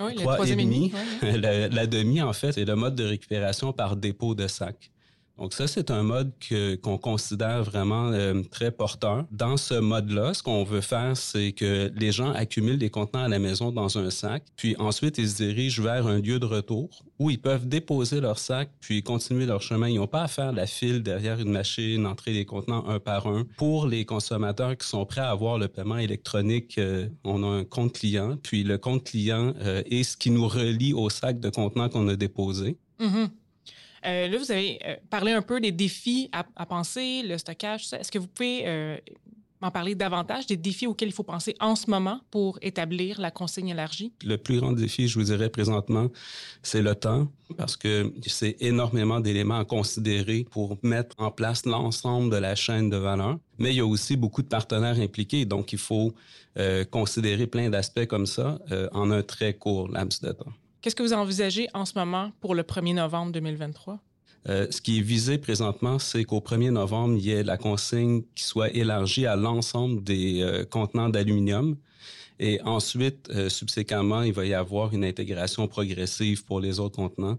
et 0.47 0.57
demi, 0.57 0.93
la, 1.23 1.69
la, 1.69 1.87
demi, 1.87 2.23
en 2.23 2.33
fait, 2.33 2.53
c'est 2.53 2.65
le 2.65 2.77
mode 2.77 2.95
de 2.95 3.05
récupération 3.05 3.73
par 3.73 3.97
dépôt 3.97 4.35
de 4.35 4.47
sac. 4.47 4.91
Donc 5.41 5.55
ça, 5.55 5.67
c'est 5.67 5.91
un 5.91 6.03
mode 6.03 6.33
qu'on 6.83 6.99
considère 6.99 7.65
vraiment 7.65 8.11
euh, 8.13 8.43
très 8.51 8.71
porteur. 8.71 9.25
Dans 9.31 9.57
ce 9.57 9.73
mode-là, 9.73 10.35
ce 10.35 10.43
qu'on 10.43 10.65
veut 10.65 10.83
faire, 10.83 11.17
c'est 11.17 11.53
que 11.53 11.91
les 11.97 12.13
gens 12.13 12.31
accumulent 12.33 12.79
des 12.79 12.91
contenants 12.91 13.25
à 13.25 13.29
la 13.29 13.39
maison 13.39 13.73
dans 13.73 13.97
un 13.97 14.11
sac, 14.11 14.45
puis 14.57 14.77
ensuite 14.79 15.17
ils 15.17 15.31
se 15.31 15.37
dirigent 15.37 15.83
vers 15.83 16.07
un 16.07 16.21
lieu 16.21 16.39
de 16.39 16.45
retour 16.45 17.05
où 17.19 17.31
ils 17.31 17.41
peuvent 17.41 17.67
déposer 17.67 18.21
leur 18.21 18.39
sac 18.39 18.71
puis 18.81 19.03
continuer 19.03 19.47
leur 19.47 19.63
chemin. 19.63 19.89
Ils 19.89 19.97
n'ont 19.97 20.07
pas 20.07 20.25
à 20.25 20.29
faire 20.29 20.53
la 20.53 20.67
file 20.67 21.03
derrière 21.03 21.41
une 21.41 21.51
machine, 21.51 22.07
entrer 22.07 22.33
les 22.35 22.45
contenants 22.45 22.87
un 22.87 22.99
par 22.99 23.27
un. 23.27 23.47
Pour 23.57 23.87
les 23.87 24.05
consommateurs 24.05 24.77
qui 24.77 24.87
sont 24.87 25.07
prêts 25.07 25.23
à 25.23 25.31
avoir 25.31 25.59
le 25.59 25.69
paiement 25.69 25.97
électronique, 25.97 26.77
euh, 26.77 27.09
on 27.25 27.43
a 27.43 27.47
un 27.47 27.65
compte 27.65 27.95
client, 27.95 28.37
puis 28.43 28.63
le 28.63 28.77
compte 28.77 29.05
client 29.05 29.55
euh, 29.63 29.83
est 29.91 30.03
ce 30.03 30.19
qui 30.19 30.31
nous 30.31 30.47
relie 30.47 30.93
au 30.93 31.09
sac 31.09 31.41
de 31.41 31.49
contenants 31.49 31.89
qu'on 31.89 32.09
a 32.09 32.17
déposé. 32.17 32.77
Mm-hmm. 33.01 33.29
Euh, 34.07 34.29
là, 34.29 34.39
vous 34.39 34.51
avez 34.51 34.79
euh, 34.87 34.97
parlé 35.11 35.33
un 35.33 35.43
peu 35.43 35.61
des 35.61 35.73
défis 35.73 36.31
à, 36.33 36.67
penser, 36.67 37.23
le 37.23 37.37
stockage. 37.39 37.93
Est-ce 37.93 38.11
que 38.11 38.19
vous 38.19 38.27
pouvez 38.27 38.67
euh, 38.67 38.97
m'en 39.61 39.71
parler 39.71 39.95
davantage 39.95 40.47
des 40.47 40.57
défis 40.57 40.87
auxquels 40.87 41.11
il 41.11 41.15
faut 41.15 41.23
penser 41.23 41.55
en 41.61 41.77
ce 41.77 41.91
moment 41.91 42.21
pour 42.31 42.59
établir 42.63 43.21
la 43.21 43.31
consigne 43.31 43.69
élargie? 43.69 44.13
Le 44.25 44.37
plus 44.37 44.59
grand 44.59 44.73
défi, 44.73 45.07
je 45.07 45.19
vous 45.19 45.25
dirais 45.25 45.51
présentement, 45.51 46.09
c'est 46.63 46.81
le 46.81 46.95
temps, 46.95 47.31
parce 47.59 47.77
que 47.77 48.13
c'est 48.27 48.57
énormément 48.61 49.21
d'éléments 49.21 49.59
à 49.59 49.65
considérer 49.67 50.47
pour 50.51 50.79
mettre 50.83 51.15
en 51.19 51.31
place 51.31 51.67
l'ensemble 51.67 52.31
de 52.31 52.39
la 52.39 52.55
chaîne 52.55 52.89
de 52.89 52.97
valeur. 52.97 53.39
Mais 53.59 53.71
il 53.71 53.77
y 53.77 53.81
a 53.81 53.87
aussi 53.87 54.17
beaucoup 54.17 54.43
de 54.43 54.49
partenaires 54.49 54.99
impliqués, 54.99 55.45
donc 55.45 55.73
il 55.73 55.79
faut 55.79 56.15
considérer 56.91 57.47
plein 57.47 57.71
d'aspects 57.71 58.07
comme 58.07 58.27
ça 58.27 58.59
en 58.93 59.11
un 59.11 59.23
très 59.23 59.55
court 59.55 59.89
laps 59.89 60.21
de 60.21 60.33
temps. 60.33 60.53
Qu'est-ce 60.81 60.97
que 60.97 61.03
vous 61.03 61.13
envisagez 61.13 61.69
en 61.75 61.85
ce 61.85 61.93
moment 61.95 62.33
pour 62.41 62.55
le 62.55 62.63
1er 62.63 62.95
novembre 62.95 63.33
2023? 63.33 63.99
Euh, 64.49 64.67
ce 64.71 64.81
qui 64.81 64.99
est 64.99 65.03
visé 65.03 65.37
présentement, 65.37 65.99
c'est 65.99 66.25
qu'au 66.25 66.41
1er 66.41 66.71
novembre, 66.71 67.17
il 67.19 67.27
y 67.27 67.33
ait 67.33 67.43
la 67.43 67.59
consigne 67.59 68.23
qui 68.35 68.45
soit 68.45 68.71
élargie 68.71 69.27
à 69.27 69.37
l'ensemble 69.37 70.03
des 70.03 70.41
euh, 70.41 70.65
contenants 70.65 71.11
d'aluminium. 71.11 71.77
Et 72.41 72.61
ensuite, 72.63 73.29
euh, 73.31 73.49
subséquemment, 73.49 74.23
il 74.23 74.33
va 74.33 74.45
y 74.47 74.55
avoir 74.55 74.93
une 74.93 75.05
intégration 75.05 75.69
progressive 75.69 76.45
pour 76.45 76.59
les 76.61 76.81
autres 76.81 76.97
contenants. 76.97 77.39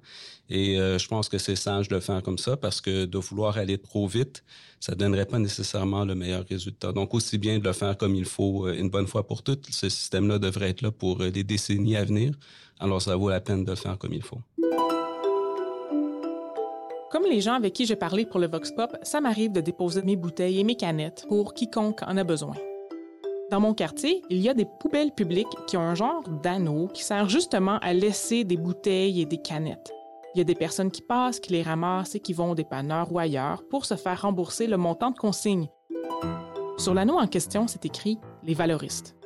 Et 0.49 0.75
je 0.75 1.07
pense 1.07 1.29
que 1.29 1.37
c'est 1.37 1.55
sage 1.55 1.87
de 1.87 1.97
faire 2.01 2.21
comme 2.21 2.37
ça 2.37 2.57
parce 2.57 2.81
que 2.81 3.05
de 3.05 3.17
vouloir 3.17 3.57
aller 3.57 3.77
trop 3.77 4.05
vite, 4.05 4.43
ça 4.81 4.95
donnerait 4.95 5.25
pas 5.25 5.39
nécessairement 5.39 6.03
le 6.03 6.13
meilleur 6.13 6.45
résultat. 6.45 6.91
Donc, 6.91 7.13
aussi 7.13 7.37
bien 7.37 7.57
de 7.57 7.63
le 7.63 7.71
faire 7.71 7.97
comme 7.97 8.15
il 8.15 8.25
faut 8.25 8.67
une 8.67 8.89
bonne 8.89 9.07
fois 9.07 9.25
pour 9.25 9.43
toutes. 9.43 9.67
Ce 9.71 9.87
système-là 9.87 10.39
devrait 10.39 10.71
être 10.71 10.81
là 10.81 10.91
pour 10.91 11.19
les 11.19 11.45
décennies 11.45 11.95
à 11.95 12.03
venir 12.03 12.33
alors 12.81 13.01
ça 13.01 13.15
vaut 13.15 13.29
la 13.29 13.39
peine 13.39 13.63
de 13.63 13.69
le 13.69 13.75
faire 13.75 13.97
comme 13.97 14.13
il 14.13 14.23
faut. 14.23 14.39
Comme 17.11 17.23
les 17.29 17.41
gens 17.41 17.53
avec 17.53 17.73
qui 17.73 17.85
j'ai 17.85 17.95
parlé 17.95 18.25
pour 18.25 18.39
le 18.39 18.47
Vox 18.47 18.71
Pop, 18.71 18.97
ça 19.03 19.21
m'arrive 19.21 19.51
de 19.51 19.61
déposer 19.61 20.01
mes 20.01 20.15
bouteilles 20.15 20.59
et 20.59 20.63
mes 20.63 20.75
canettes 20.75 21.25
pour 21.29 21.53
quiconque 21.53 22.01
en 22.03 22.17
a 22.17 22.23
besoin. 22.23 22.55
Dans 23.51 23.59
mon 23.59 23.73
quartier, 23.73 24.23
il 24.29 24.39
y 24.39 24.49
a 24.49 24.53
des 24.53 24.65
poubelles 24.79 25.11
publiques 25.11 25.47
qui 25.67 25.75
ont 25.75 25.81
un 25.81 25.93
genre 25.93 26.23
d'anneau 26.41 26.87
qui 26.87 27.03
sert 27.03 27.27
justement 27.27 27.77
à 27.79 27.93
laisser 27.93 28.45
des 28.45 28.57
bouteilles 28.57 29.21
et 29.21 29.25
des 29.25 29.41
canettes. 29.41 29.91
Il 30.33 30.37
y 30.37 30.41
a 30.41 30.45
des 30.45 30.55
personnes 30.55 30.89
qui 30.89 31.01
passent, 31.01 31.41
qui 31.41 31.51
les 31.51 31.61
ramassent 31.61 32.15
et 32.15 32.21
qui 32.21 32.31
vont 32.31 32.51
au 32.51 32.55
dépanneur 32.55 33.11
ou 33.11 33.19
ailleurs 33.19 33.63
pour 33.69 33.85
se 33.85 33.95
faire 33.95 34.21
rembourser 34.21 34.67
le 34.67 34.77
montant 34.77 35.11
de 35.11 35.17
consigne. 35.17 35.67
Sur 36.77 36.93
l'anneau 36.93 37.19
en 37.19 37.27
question, 37.27 37.67
c'est 37.67 37.85
écrit 37.85 38.17
les 38.43 38.53
valoristes. 38.53 39.17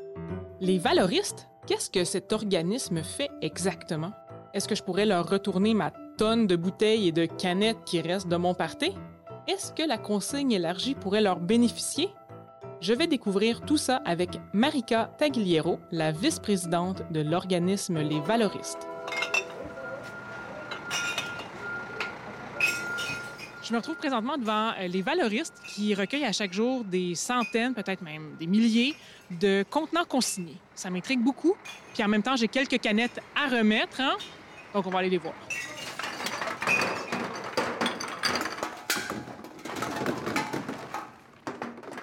Les 0.59 0.79
valoristes, 0.79 1.47
Qu'est-ce 1.67 1.89
que 1.89 2.03
cet 2.03 2.31
organisme 2.31 3.01
fait 3.01 3.31
exactement? 3.41 4.11
Est-ce 4.53 4.67
que 4.67 4.75
je 4.75 4.83
pourrais 4.83 5.07
leur 5.07 5.27
retourner 5.27 5.73
ma 5.73 5.91
tonne 6.15 6.45
de 6.45 6.55
bouteilles 6.55 7.07
et 7.07 7.11
de 7.11 7.25
canettes 7.25 7.83
qui 7.85 8.01
restent 8.01 8.27
de 8.27 8.35
mon 8.35 8.53
party? 8.53 8.91
Est-ce 9.47 9.73
que 9.73 9.81
la 9.81 9.97
consigne 9.97 10.51
élargie 10.51 10.93
pourrait 10.93 11.21
leur 11.21 11.39
bénéficier? 11.39 12.09
Je 12.81 12.93
vais 12.93 13.07
découvrir 13.07 13.61
tout 13.61 13.77
ça 13.77 14.01
avec 14.05 14.39
Marika 14.53 15.09
Tagliero, 15.17 15.79
la 15.91 16.11
vice-présidente 16.11 17.03
de 17.11 17.21
l'organisme 17.21 17.99
Les 17.99 18.19
Valoristes. 18.19 18.87
Je 23.63 23.73
me 23.73 23.77
retrouve 23.77 23.95
présentement 23.95 24.37
devant 24.37 24.73
euh, 24.79 24.87
les 24.87 25.01
valoristes 25.01 25.59
qui 25.65 25.95
recueillent 25.95 26.25
à 26.25 26.31
chaque 26.31 26.53
jour 26.53 26.83
des 26.83 27.15
centaines, 27.15 27.73
peut-être 27.73 28.03
même 28.03 28.35
des 28.39 28.45
milliers 28.45 28.93
de 29.31 29.65
contenants 29.67 30.05
consignés. 30.05 30.57
Ça 30.75 30.91
m'intrigue 30.91 31.21
beaucoup. 31.21 31.55
Puis 31.95 32.03
en 32.03 32.07
même 32.07 32.21
temps, 32.21 32.35
j'ai 32.35 32.47
quelques 32.47 32.79
canettes 32.79 33.19
à 33.35 33.47
remettre. 33.47 34.01
Hein? 34.01 34.17
Donc, 34.71 34.85
on 34.85 34.91
va 34.91 34.99
aller 34.99 35.09
les 35.09 35.17
voir. 35.17 35.33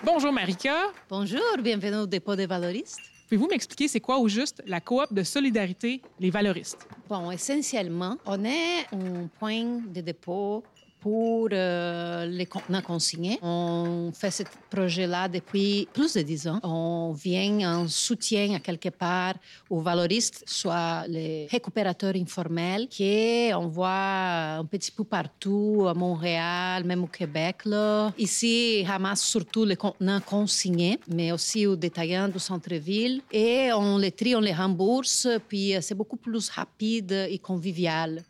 Bonjour 0.05 0.33
Marika. 0.33 0.89
Bonjour, 1.09 1.41
bienvenue 1.63 1.99
au 1.99 2.07
dépôt 2.07 2.35
des 2.35 2.47
valoristes. 2.47 2.99
Pouvez-vous 3.29 3.47
m'expliquer 3.47 3.87
c'est 3.87 4.01
quoi 4.01 4.19
au 4.19 4.27
juste 4.27 4.61
la 4.67 4.81
coop 4.81 5.07
de 5.13 5.23
solidarité 5.23 6.03
Les 6.19 6.31
Valoristes? 6.31 6.87
Bon, 7.09 7.31
essentiellement, 7.31 8.19
on 8.27 8.45
est 8.45 8.87
un 8.93 9.29
point 9.39 9.81
de 9.87 10.01
dépôt 10.01 10.65
pour 11.03 11.49
euh, 11.51 12.27
les 12.27 12.47
contenants 12.47 12.81
consignés. 12.81 13.39
On 13.43 14.13
fait 14.15 14.31
ce 14.31 14.45
projet-là 14.71 15.29
depuis 15.29 15.89
plus 15.93 16.15
de 16.15 16.23
dix 16.23 16.47
ans. 16.47 16.61
On 16.63 17.13
vient 17.13 17.81
en 17.81 17.89
soutien 17.89 18.55
à 18.55 18.61
quelque 18.61 18.89
part 18.89 19.35
aux 19.69 19.81
valoristes, 19.81 20.45
soit 20.47 21.05
les 21.09 21.49
récupérateurs 21.51 22.15
informels, 22.15 22.87
qui 22.89 23.51
on 23.53 23.67
voit 23.67 24.59
un 24.61 24.65
petit 24.65 24.93
peu 24.93 25.03
partout, 25.03 25.87
à 25.89 25.95
Montréal, 25.95 26.85
même 26.85 27.03
au 27.03 27.09
Québec. 27.09 27.65
Là. 27.65 28.13
Ici, 28.17 28.85
ramasse 28.87 29.23
surtout 29.23 29.65
les 29.65 29.77
contenants 29.77 30.21
consignés, 30.21 31.01
mais 31.09 31.33
aussi 31.33 31.67
aux 31.67 31.77
détaillants 31.77 32.29
du 32.29 32.39
centre-ville. 32.39 33.23
Et 33.33 33.71
on 33.73 33.99
les 33.99 34.13
trie, 34.13 34.37
on 34.37 34.41
les 34.41 34.55
rembourse, 34.55 35.27
puis 35.49 35.75
euh, 35.75 35.81
c'est 35.81 35.97
beaucoup 35.97 36.17
plus 36.17 36.49
rapide 36.49 37.11
et 37.29 37.39
convivial. 37.39 38.23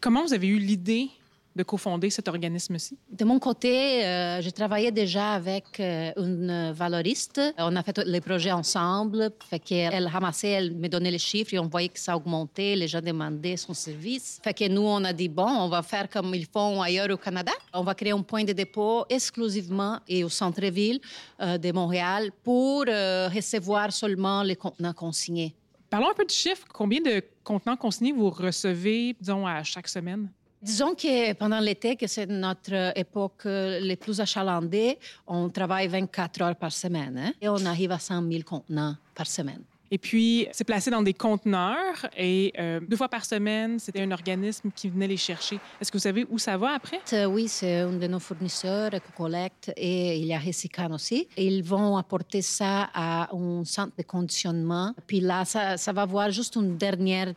Comment 0.00 0.22
vous 0.22 0.32
avez 0.32 0.46
eu 0.46 0.58
l'idée 0.58 1.10
de 1.56 1.62
cofonder 1.62 2.10
cet 2.10 2.28
organisme-ci? 2.28 2.96
De 3.10 3.24
mon 3.24 3.38
côté, 3.38 4.04
euh, 4.04 4.40
je 4.40 4.50
travaillais 4.50 4.92
déjà 4.92 5.32
avec 5.32 5.80
euh, 5.80 6.12
une 6.16 6.72
valoriste. 6.72 7.40
On 7.58 7.74
a 7.76 7.82
fait 7.82 7.98
les 7.98 8.20
projets 8.20 8.52
ensemble. 8.52 9.30
Fait 9.48 9.58
qu'elle 9.58 10.06
ramassait, 10.06 10.48
elle 10.48 10.74
me 10.74 10.88
donnait 10.88 11.10
les 11.10 11.18
chiffres 11.18 11.54
et 11.54 11.58
on 11.58 11.66
voyait 11.66 11.88
que 11.88 11.98
ça 11.98 12.16
augmentait. 12.16 12.76
Les 12.76 12.88
gens 12.88 13.00
demandaient 13.00 13.56
son 13.56 13.74
service. 13.74 14.40
Fait 14.42 14.54
que 14.54 14.68
nous, 14.68 14.82
on 14.82 15.02
a 15.04 15.12
dit, 15.12 15.28
bon, 15.28 15.48
on 15.48 15.68
va 15.68 15.82
faire 15.82 16.08
comme 16.08 16.34
ils 16.34 16.46
font 16.46 16.80
ailleurs 16.82 17.10
au 17.10 17.16
Canada. 17.16 17.52
On 17.74 17.82
va 17.82 17.94
créer 17.94 18.12
un 18.12 18.22
point 18.22 18.44
de 18.44 18.52
dépôt 18.52 19.04
exclusivement 19.08 19.98
et 20.08 20.24
au 20.24 20.28
centre-ville 20.28 21.00
euh, 21.40 21.58
de 21.58 21.72
Montréal 21.72 22.30
pour 22.44 22.84
euh, 22.88 23.28
recevoir 23.28 23.92
seulement 23.92 24.42
les 24.42 24.56
contenants 24.56 24.92
consignés. 24.92 25.54
Parlons 25.88 26.10
un 26.10 26.14
peu 26.14 26.24
du 26.24 26.34
chiffre. 26.34 26.66
Combien 26.72 27.00
de 27.00 27.22
contenants 27.42 27.76
consignés 27.76 28.12
vous 28.12 28.30
recevez, 28.30 29.16
disons, 29.20 29.46
à 29.46 29.62
chaque 29.64 29.88
semaine? 29.88 30.30
Disons 30.62 30.94
que 30.94 31.32
pendant 31.34 31.58
l'été, 31.58 31.96
que 31.96 32.06
c'est 32.06 32.26
notre 32.26 32.92
époque 32.96 33.46
euh, 33.46 33.80
les 33.80 33.96
plus 33.96 34.20
achalandée, 34.20 34.98
on 35.26 35.48
travaille 35.48 35.88
24 35.88 36.42
heures 36.42 36.56
par 36.56 36.70
semaine 36.72 37.16
hein, 37.18 37.32
et 37.40 37.48
on 37.48 37.64
arrive 37.64 37.92
à 37.92 37.98
100 37.98 38.30
000 38.30 38.42
contenants 38.44 38.94
par 39.14 39.26
semaine. 39.26 39.62
Et 39.92 39.98
puis, 39.98 40.46
c'est 40.52 40.62
placé 40.62 40.88
dans 40.90 41.02
des 41.02 41.14
conteneurs 41.14 42.06
et 42.16 42.52
euh, 42.60 42.78
deux 42.86 42.96
fois 42.96 43.08
par 43.08 43.24
semaine, 43.24 43.80
c'était 43.80 44.02
un 44.02 44.10
organisme 44.12 44.70
qui 44.70 44.88
venait 44.88 45.08
les 45.08 45.16
chercher. 45.16 45.58
Est-ce 45.80 45.90
que 45.90 45.96
vous 45.96 46.02
savez 46.02 46.26
où 46.30 46.38
ça 46.38 46.56
va 46.56 46.74
après? 46.74 47.00
Euh, 47.12 47.24
Oui, 47.24 47.48
c'est 47.48 47.80
un 47.80 47.90
de 47.94 48.06
nos 48.06 48.20
fournisseurs 48.20 48.90
qui 48.90 49.12
collecte 49.16 49.72
et 49.76 50.16
il 50.18 50.26
y 50.26 50.32
a 50.32 50.38
Resican 50.38 50.92
aussi. 50.92 51.26
Ils 51.36 51.64
vont 51.64 51.96
apporter 51.96 52.40
ça 52.40 52.88
à 52.94 53.34
un 53.34 53.64
centre 53.64 53.94
de 53.98 54.04
conditionnement. 54.04 54.94
Puis 55.08 55.20
là, 55.20 55.44
ça, 55.44 55.76
ça 55.76 55.92
va 55.92 56.02
avoir 56.02 56.30
juste 56.30 56.54
une 56.54 56.76
dernière 56.76 57.32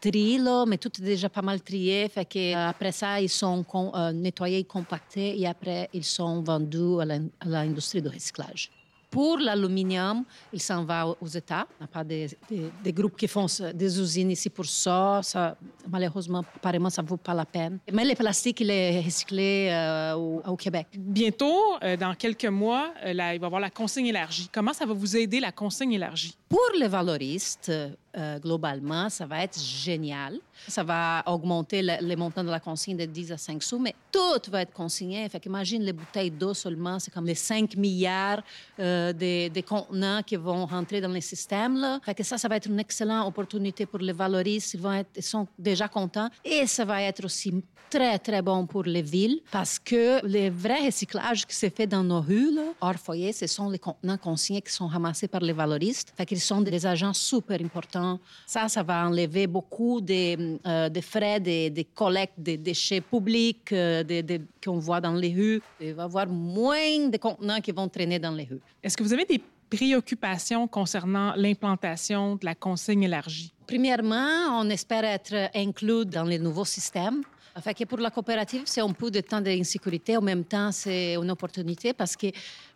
tri, 0.00 0.38
là, 0.38 0.64
mais 0.66 0.78
tout 0.78 0.90
est 1.00 1.04
déjà 1.04 1.28
pas 1.28 1.42
mal 1.42 1.60
trié. 1.60 2.08
Fait 2.08 2.24
que, 2.24 2.54
euh, 2.54 2.68
après 2.68 2.92
ça, 2.92 3.20
ils 3.20 3.28
sont 3.28 3.64
euh, 3.94 4.12
nettoyés, 4.12 4.64
compactés 4.64 5.38
et 5.40 5.46
après, 5.46 5.88
ils 5.92 6.04
sont 6.04 6.42
vendus 6.42 7.00
à 7.00 7.04
l'in- 7.04 7.28
à 7.40 7.46
l'industrie 7.48 8.02
de 8.02 8.08
recyclage. 8.08 8.70
Pour 9.10 9.38
l'aluminium, 9.38 10.22
il 10.52 10.60
s'en 10.60 10.84
va 10.84 11.06
aux 11.08 11.26
États. 11.26 11.66
On 11.80 11.84
n'a 11.84 11.88
pas 11.88 12.04
des, 12.04 12.28
des- 12.50 12.70
des 12.84 12.92
groupes 12.92 13.16
qui 13.16 13.26
font 13.26 13.46
des 13.74 13.98
usines 13.98 14.30
ici 14.30 14.50
pour 14.50 14.66
ça. 14.66 15.20
ça 15.22 15.56
malheureusement, 15.90 16.44
apparemment, 16.56 16.90
ça 16.90 17.00
ne 17.00 17.08
vaut 17.08 17.16
pas 17.16 17.32
la 17.32 17.46
peine. 17.46 17.78
Mais 17.90 18.04
le 18.04 18.14
plastique, 18.14 18.60
il 18.60 18.70
est 18.70 19.00
recyclé 19.00 19.70
euh, 19.70 20.14
au, 20.14 20.42
au 20.46 20.56
Québec. 20.56 20.88
Bientôt, 20.94 21.58
euh, 21.82 21.96
dans 21.96 22.14
quelques 22.14 22.44
mois, 22.44 22.92
euh, 23.02 23.14
là, 23.14 23.34
il 23.34 23.40
va 23.40 23.46
y 23.46 23.48
avoir 23.48 23.62
la 23.62 23.70
consigne 23.70 24.08
élargie. 24.08 24.50
Comment 24.52 24.74
ça 24.74 24.84
va 24.84 24.92
vous 24.92 25.16
aider, 25.16 25.40
la 25.40 25.52
consigne 25.52 25.92
élargie? 25.94 26.34
Pour 26.46 26.60
les 26.78 26.88
valoristes, 26.88 27.72
euh, 28.18 28.38
globalement, 28.38 29.08
ça 29.08 29.26
va 29.26 29.44
être 29.44 29.58
génial. 29.58 30.38
Ça 30.66 30.82
va 30.82 31.22
augmenter 31.26 31.82
le, 31.82 31.92
les 32.00 32.16
montants 32.16 32.42
de 32.42 32.50
la 32.50 32.58
consigne 32.58 32.96
de 32.96 33.04
10 33.04 33.32
à 33.32 33.38
5 33.38 33.62
sous, 33.62 33.78
mais 33.78 33.94
tout 34.10 34.50
va 34.50 34.62
être 34.62 34.72
consigné. 34.72 35.28
Fait 35.28 35.38
qu'imagine 35.38 35.82
les 35.82 35.92
bouteilles 35.92 36.30
d'eau 36.30 36.52
seulement, 36.52 36.98
c'est 36.98 37.12
comme 37.12 37.26
les 37.26 37.34
5 37.34 37.76
milliards 37.76 38.42
euh, 38.80 39.12
de, 39.12 39.48
de 39.48 39.60
contenants 39.60 40.22
qui 40.22 40.36
vont 40.36 40.66
rentrer 40.66 41.00
dans 41.00 41.12
le 41.12 41.20
système. 41.20 41.76
Là. 41.76 42.00
Fait 42.04 42.14
que 42.14 42.24
ça, 42.24 42.38
ça 42.38 42.48
va 42.48 42.56
être 42.56 42.66
une 42.66 42.80
excellente 42.80 43.28
opportunité 43.28 43.86
pour 43.86 44.00
les 44.00 44.12
valoristes. 44.12 44.74
Ils, 44.74 44.80
vont 44.80 44.92
être, 44.92 45.22
sont 45.22 45.46
déjà 45.58 45.86
contents. 45.88 46.28
Et 46.44 46.66
ça 46.66 46.84
va 46.84 47.02
être 47.02 47.24
aussi 47.24 47.54
très, 47.88 48.18
très 48.18 48.42
bon 48.42 48.66
pour 48.66 48.84
les 48.84 49.02
villes 49.02 49.40
parce 49.50 49.78
que 49.78 50.24
le 50.26 50.50
vrai 50.50 50.86
recyclage 50.86 51.46
qui 51.46 51.54
se 51.54 51.68
fait 51.70 51.86
dans 51.86 52.04
nos 52.04 52.20
rues, 52.20 52.54
là, 52.54 52.72
hors 52.80 52.96
foyer, 52.96 53.32
ce 53.32 53.46
sont 53.46 53.68
les 53.70 53.78
contenants 53.78 54.18
consignés 54.18 54.62
qui 54.62 54.72
sont 54.72 54.86
ramassés 54.86 55.28
par 55.28 55.40
les 55.40 55.52
valoristes. 55.52 56.12
Fait 56.16 56.26
qu'ils 56.26 56.40
sont 56.40 56.60
des 56.60 56.86
agents 56.86 57.14
super 57.14 57.60
importants. 57.60 58.07
Ça, 58.46 58.68
ça 58.68 58.82
va 58.82 59.06
enlever 59.08 59.46
beaucoup 59.46 60.00
de, 60.00 60.58
euh, 60.66 61.00
frais 61.02 61.40
de, 61.40 61.68
de 61.68 61.84
collecte 61.94 62.34
des 62.38 62.56
déchets 62.56 63.00
publics 63.00 63.72
euh, 63.72 64.02
de- 64.02 64.20
de- 64.22 64.40
qu'on 64.64 64.78
voit 64.78 65.00
dans 65.00 65.14
les 65.14 65.32
rues. 65.34 65.60
Il 65.80 65.94
va 65.94 66.02
y 66.02 66.06
avoir 66.06 66.26
moins 66.26 67.08
de 67.08 67.16
contenants 67.18 67.60
qui 67.60 67.72
vont 67.72 67.88
traîner 67.88 68.18
dans 68.18 68.32
les 68.32 68.44
rues. 68.44 68.60
Est-ce 68.82 68.96
que 68.96 69.02
vous 69.02 69.12
avez 69.12 69.24
des 69.24 69.40
préoccupations 69.70 70.66
concernant 70.68 71.34
l'implantation 71.36 72.36
de 72.36 72.44
la 72.44 72.54
consigne 72.54 73.02
élargie? 73.04 73.52
Premièrement, 73.66 74.60
on 74.60 74.68
espère 74.70 75.04
être 75.04 75.50
inclus 75.54 76.04
dans 76.06 76.24
les 76.24 76.38
nouveaux 76.38 76.64
systèmes. 76.64 77.22
Fait 77.60 77.74
que 77.74 77.84
pour 77.84 77.98
la 77.98 78.10
coopérative, 78.10 78.62
c'est 78.66 78.80
un 78.80 78.92
peu 78.92 79.10
de 79.10 79.20
temps 79.20 79.40
d'insécurité. 79.40 80.16
En 80.16 80.20
même 80.22 80.44
temps, 80.44 80.70
c'est 80.70 81.14
une 81.16 81.30
opportunité 81.30 81.92
parce 81.92 82.14
que 82.16 82.28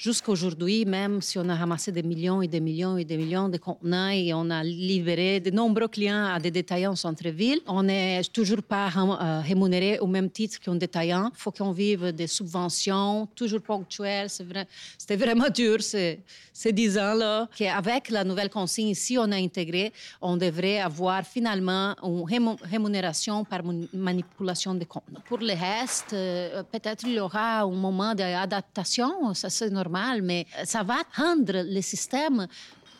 jusqu'à 0.02 0.32
aujourd'hui, 0.32 0.84
même 0.84 1.22
si 1.22 1.38
on 1.38 1.48
a 1.48 1.54
ramassé 1.54 1.92
des 1.92 2.02
millions 2.02 2.42
et 2.42 2.48
des 2.48 2.58
millions 2.58 2.96
et 2.98 3.04
des 3.04 3.16
millions 3.16 3.48
de 3.48 3.56
contenants 3.56 4.08
et 4.08 4.34
on 4.34 4.50
a 4.50 4.64
livré 4.64 5.38
de 5.38 5.50
nombreux 5.52 5.86
clients 5.86 6.26
à 6.26 6.40
des 6.40 6.50
détaillants 6.50 6.94
au 6.94 6.96
centre-ville, 6.96 7.60
on 7.68 7.84
n'est 7.84 8.22
toujours 8.24 8.64
pas 8.64 8.88
euh, 8.88 9.40
rémunéré 9.40 10.00
au 10.00 10.08
même 10.08 10.28
titre 10.28 10.58
qu'un 10.58 10.74
détaillant. 10.74 11.30
Il 11.32 11.38
faut 11.38 11.52
qu'on 11.52 11.70
vive 11.70 12.10
des 12.10 12.26
subventions 12.26 13.28
toujours 13.36 13.62
ponctuelles. 13.62 14.28
C'était 14.28 15.16
vraiment 15.24 15.48
dur 15.54 15.80
ces, 15.80 16.18
ces 16.52 16.72
10 16.72 16.98
ans-là. 16.98 17.48
Avec 17.76 18.10
la 18.10 18.24
nouvelle 18.24 18.50
consigne 18.50 18.88
ici, 18.88 19.16
on 19.18 19.30
a 19.30 19.36
intégré, 19.36 19.92
on 20.20 20.36
devrait 20.36 20.80
avoir 20.80 21.22
finalement 21.24 21.94
une 22.02 22.24
rému- 22.24 22.58
rémunération 22.62 23.44
par 23.44 23.60
manipulation 23.92 24.74
des 24.74 24.86
contenants. 24.86 25.22
Pour 25.26 25.38
le 25.38 25.54
reste, 25.54 26.12
euh, 26.12 26.64
peut-être 26.72 27.04
il 27.06 27.14
y 27.14 27.20
aura 27.20 27.60
un 27.60 27.70
moment 27.70 28.16
d'adaptation, 28.16 29.32
ça 29.34 29.48
c'est 29.48 29.70
normal, 29.70 29.91
mais 30.22 30.46
ça 30.64 30.82
va 30.82 30.98
rendre 31.16 31.52
le 31.64 31.80
système 31.80 32.46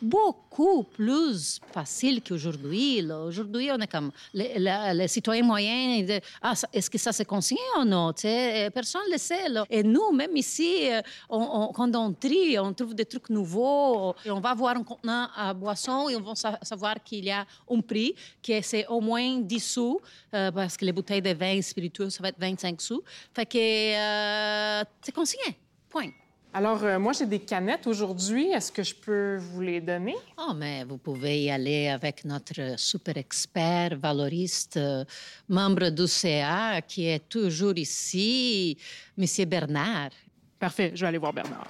beaucoup 0.01 0.83
plus 0.83 1.61
facile 1.73 2.21
qu'aujourd'hui. 2.21 3.01
Aujourd'hui, 3.09 3.69
on 3.71 3.79
est 3.79 3.87
comme 3.87 4.11
les, 4.33 4.59
la- 4.59 4.93
les 4.93 5.07
citoyens 5.07 5.43
moyens. 5.45 6.05
disent, 6.05 6.19
Ah, 6.41 6.53
est-ce 6.73 6.89
que 6.89 6.97
ça 6.97 7.13
c'est 7.13 7.23
consigné 7.23 7.61
ou 7.79 7.85
non? 7.85 8.11
Tu 8.11 8.23
sais, 8.23 8.65
euh, 8.65 8.69
personne 8.69 9.03
ne 9.07 9.13
le 9.13 9.17
sait. 9.17 9.45
Et 9.69 9.81
nous, 9.81 10.11
même 10.11 10.35
ici, 10.35 10.91
euh, 10.91 11.01
quand 11.29 11.95
on 11.95 12.11
trie, 12.13 12.59
on 12.59 12.73
trouve 12.73 12.93
des 12.93 13.05
trucs 13.05 13.29
nouveaux. 13.29 14.13
Et 14.25 14.31
on 14.31 14.41
va 14.41 14.53
voir 14.53 14.75
un 14.75 14.83
contenant 14.83 15.29
à 15.35 15.53
boisson 15.53 16.09
et 16.09 16.17
on 16.17 16.21
va 16.21 16.35
sa- 16.35 16.59
savoir 16.63 16.95
qu'il 17.01 17.23
y 17.23 17.31
a 17.31 17.45
un 17.71 17.79
prix, 17.79 18.13
que 18.45 18.61
c'est 18.61 18.85
au 18.87 18.99
moins 18.99 19.37
10 19.39 19.59
sous, 19.61 20.01
euh, 20.33 20.51
parce 20.51 20.75
que 20.75 20.83
les 20.83 20.91
bouteilles 20.91 21.21
de 21.21 21.33
vin 21.33 21.61
spiritueux, 21.61 22.09
ça 22.09 22.21
va 22.21 22.27
être 22.27 22.39
25 22.39 22.81
sous. 22.81 23.01
Fait 23.33 23.45
que 23.45 23.57
euh, 23.57 24.83
c'est 25.01 25.13
consigné. 25.15 25.57
Point. 25.89 26.09
Alors, 26.55 26.83
euh, 26.83 26.99
moi, 26.99 27.13
j'ai 27.13 27.25
des 27.25 27.39
canettes 27.39 27.87
aujourd'hui. 27.87 28.51
Est-ce 28.51 28.71
que 28.71 28.83
je 28.83 28.93
peux 28.93 29.37
vous 29.37 29.61
les 29.61 29.81
donner? 29.81 30.15
Oh, 30.37 30.53
mais 30.55 30.83
vous 30.83 30.97
pouvez 30.99 31.41
y 31.45 31.49
aller 31.49 31.87
avec 31.87 32.23
notre 32.25 32.77
super 32.77 33.17
expert 33.17 33.97
valoriste, 33.97 34.77
euh, 34.77 35.03
membre 35.49 35.89
du 35.89 36.05
CA, 36.07 36.79
qui 36.87 37.07
est 37.07 37.27
toujours 37.27 37.75
ici, 37.75 38.77
Monsieur 39.17 39.45
Bernard. 39.45 40.11
Parfait, 40.59 40.91
je 40.93 41.01
vais 41.01 41.07
aller 41.07 41.17
voir 41.17 41.33
Bernard. 41.33 41.67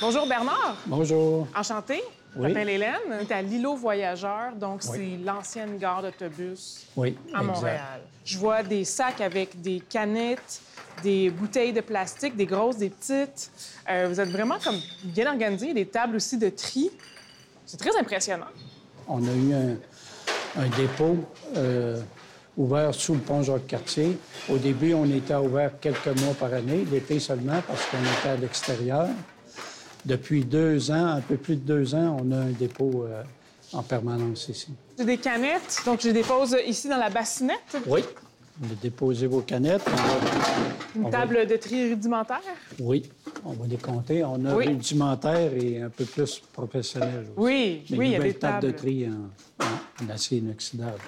Bonjour 0.00 0.26
Bernard, 0.26 0.76
Bonjour. 0.86 1.46
enchanté. 1.54 2.02
Je 2.34 2.40
Oui. 2.40 2.48
m'appelle 2.48 2.68
Hélène, 2.68 2.94
on 3.10 3.18
est 3.18 3.32
à 3.32 3.42
l'îlot 3.42 3.74
voyageur, 3.74 4.52
donc 4.54 4.80
Oui. 4.88 5.16
c'est 5.18 5.24
l'ancienne 5.24 5.78
gare 5.78 6.02
d'autobus 6.02 6.86
Oui, 6.96 7.16
à 7.34 7.40
exact. 7.40 7.42
Montréal. 7.54 8.00
Je 8.24 8.38
vois 8.38 8.62
des 8.62 8.84
sacs 8.84 9.20
avec 9.20 9.60
des 9.60 9.80
canettes, 9.80 10.60
des 11.02 11.28
bouteilles 11.30 11.72
de 11.72 11.80
plastique, 11.80 12.36
des 12.36 12.46
grosses, 12.46 12.76
des 12.76 12.90
petites. 12.90 13.50
Euh, 13.90 14.06
vous 14.08 14.20
êtes 14.20 14.28
vraiment 14.30 14.58
comme 14.62 14.78
bien 15.04 15.28
organisé, 15.30 15.74
des 15.74 15.86
tables 15.86 16.16
aussi 16.16 16.38
de 16.38 16.50
tri. 16.50 16.90
C'est 17.66 17.78
très 17.78 17.96
impressionnant. 17.98 18.46
On 19.08 19.18
a 19.24 19.32
eu 19.32 19.52
un, 19.52 20.62
un 20.62 20.68
dépôt 20.76 21.16
euh, 21.56 22.00
ouvert 22.56 22.94
sous 22.94 23.14
le 23.14 23.20
pont 23.20 23.42
Jacques-Cartier. 23.42 24.16
Au 24.48 24.56
début, 24.56 24.94
on 24.94 25.06
était 25.06 25.34
ouvert 25.34 25.72
quelques 25.80 26.06
mois 26.20 26.34
par 26.34 26.52
année, 26.54 26.86
l'été 26.92 27.18
seulement, 27.18 27.60
parce 27.66 27.86
qu'on 27.86 27.98
était 27.98 28.28
à 28.28 28.36
l'extérieur 28.36 29.08
depuis 30.04 30.44
deux 30.44 30.90
ans, 30.90 31.06
un 31.06 31.20
peu 31.20 31.36
plus 31.36 31.56
de 31.56 31.60
deux 31.62 31.94
ans, 31.94 32.16
on 32.22 32.32
a 32.32 32.36
un 32.36 32.50
dépôt 32.50 33.04
euh, 33.04 33.22
en 33.72 33.82
permanence 33.82 34.48
ici. 34.48 34.68
J'ai 34.98 35.04
des 35.04 35.18
canettes, 35.18 35.82
donc 35.84 36.00
je 36.00 36.08
les 36.08 36.14
dépose 36.14 36.56
ici 36.66 36.88
dans 36.88 36.98
la 36.98 37.10
bassinette. 37.10 37.76
Oui. 37.86 38.02
Vous 38.62 38.74
déposez 38.74 39.26
vos 39.26 39.40
canettes. 39.40 39.88
Une 40.94 41.08
table 41.08 41.46
de 41.46 41.56
tri 41.56 41.88
rudimentaire? 41.88 42.42
Oui. 42.78 43.08
On 43.42 43.52
va 43.52 43.66
les 43.66 43.78
compter. 43.78 44.22
On 44.22 44.44
a 44.44 44.54
rudimentaire 44.54 45.54
et 45.54 45.80
un 45.80 45.88
peu 45.88 46.04
plus 46.04 46.42
professionnel 46.52 47.24
aussi. 47.30 47.32
Oui, 47.38 47.84
oui, 47.92 48.08
il 48.08 48.12
y 48.12 48.16
a 48.16 48.18
des 48.18 48.66
de 48.66 48.70
tri 48.70 49.08
en, 49.08 49.64
en 50.04 50.10
acier 50.10 50.38
inoxydable. 50.38 50.98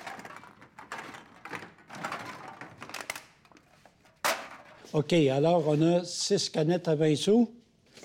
OK, 4.94 5.12
alors 5.12 5.64
on 5.68 5.80
a 5.82 6.04
six 6.04 6.48
canettes 6.48 6.88
à 6.88 6.94
20 6.94 7.16
sous. 7.16 7.50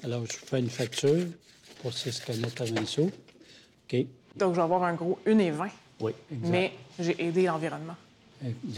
Alors, 0.03 0.25
je 0.25 0.33
fais 0.37 0.59
une 0.59 0.69
facture 0.69 1.25
pour 1.81 1.93
six 1.93 2.19
canettes 2.19 2.61
à 2.61 2.65
20 2.65 2.85
sous. 2.85 3.03
OK. 3.03 4.05
Donc, 4.35 4.53
je 4.53 4.57
vais 4.57 4.63
avoir 4.63 4.83
un 4.83 4.93
gros 4.93 5.17
1 5.25 5.37
et 5.39 5.51
20. 5.51 5.67
Oui, 5.99 6.11
exact. 6.31 6.49
Mais 6.49 6.71
j'ai 6.99 7.23
aidé 7.23 7.43
l'environnement. 7.43 7.95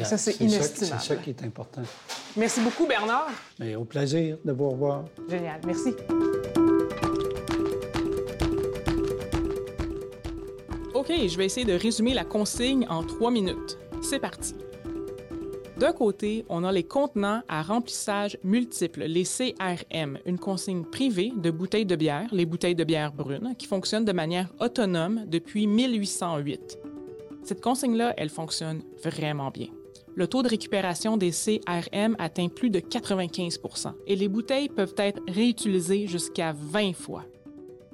Ça, 0.03 0.17
c'est 0.17 0.39
inestimable. 0.39 1.01
C'est 1.01 1.07
ça 1.07 1.15
qui 1.17 1.31
est 1.31 1.43
important. 1.43 1.81
Merci 2.37 2.61
beaucoup, 2.61 2.87
Bernard. 2.87 3.29
Mais 3.59 3.75
au 3.75 3.83
plaisir 3.83 4.37
de 4.45 4.51
vous 4.53 4.69
revoir. 4.69 5.03
Génial. 5.29 5.59
Merci. 5.65 5.93
OK, 10.93 11.07
je 11.27 11.37
vais 11.37 11.45
essayer 11.45 11.65
de 11.65 11.73
résumer 11.73 12.13
la 12.13 12.23
consigne 12.23 12.85
en 12.89 13.03
trois 13.03 13.31
minutes. 13.31 13.77
C'est 14.01 14.19
parti. 14.19 14.55
D'un 15.79 15.93
côté, 15.93 16.43
on 16.49 16.65
a 16.65 16.73
les 16.73 16.83
contenants 16.83 17.41
à 17.47 17.61
remplissage 17.61 18.37
multiple, 18.43 19.05
les 19.05 19.23
CRM, 19.23 20.19
une 20.25 20.37
consigne 20.37 20.83
privée 20.83 21.31
de 21.37 21.51
bouteilles 21.51 21.85
de 21.85 21.95
bière, 21.95 22.27
les 22.33 22.45
bouteilles 22.45 22.75
de 22.75 22.83
bière 22.83 23.13
brunes, 23.13 23.55
qui 23.57 23.65
fonctionnent 23.65 24.03
de 24.03 24.11
manière 24.11 24.49
autonome 24.59 25.23
depuis 25.27 25.67
1808. 25.67 26.79
Cette 27.43 27.61
consigne-là, 27.61 28.13
elle 28.17 28.27
fonctionne 28.27 28.81
vraiment 29.01 29.51
bien. 29.51 29.67
Le 30.15 30.27
taux 30.27 30.43
de 30.43 30.49
récupération 30.49 31.15
des 31.15 31.31
CRM 31.31 32.17
atteint 32.19 32.49
plus 32.49 32.69
de 32.69 32.81
95% 32.81 33.93
et 34.05 34.17
les 34.17 34.27
bouteilles 34.27 34.67
peuvent 34.67 34.95
être 34.97 35.21
réutilisées 35.29 36.07
jusqu'à 36.07 36.51
20 36.51 36.91
fois. 36.91 37.23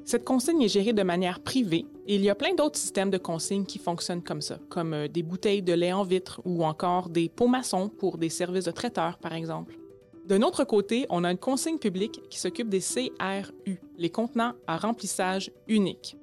Cette 0.05 0.23
consigne 0.23 0.61
est 0.61 0.67
gérée 0.67 0.93
de 0.93 1.01
manière 1.01 1.39
privée 1.39 1.87
et 2.05 2.13
il 2.13 2.21
y 2.21 2.29
a 2.29 2.35
plein 2.35 2.53
d'autres 2.53 2.77
systèmes 2.77 3.09
de 3.09 3.17
consigne 3.17 3.65
qui 3.65 3.79
fonctionnent 3.79 4.21
comme 4.21 4.41
ça, 4.41 4.59
comme 4.69 4.93
euh, 4.93 5.07
des 5.07 5.23
bouteilles 5.23 5.63
de 5.63 5.73
lait 5.73 5.93
en 5.93 6.03
vitre 6.03 6.41
ou 6.45 6.63
encore 6.63 7.09
des 7.09 7.27
pots 7.27 7.47
maçons 7.47 7.89
pour 7.89 8.19
des 8.19 8.29
services 8.29 8.65
de 8.65 8.71
traiteurs, 8.71 9.17
par 9.17 9.33
exemple. 9.33 9.79
D'un 10.27 10.43
autre 10.43 10.63
côté, 10.63 11.07
on 11.09 11.23
a 11.23 11.31
une 11.31 11.39
consigne 11.39 11.79
publique 11.79 12.21
qui 12.29 12.39
s'occupe 12.39 12.69
des 12.69 12.81
CRU, 12.81 13.81
les 13.97 14.09
contenants 14.11 14.53
à 14.67 14.77
remplissage 14.77 15.51
unique. 15.67 16.17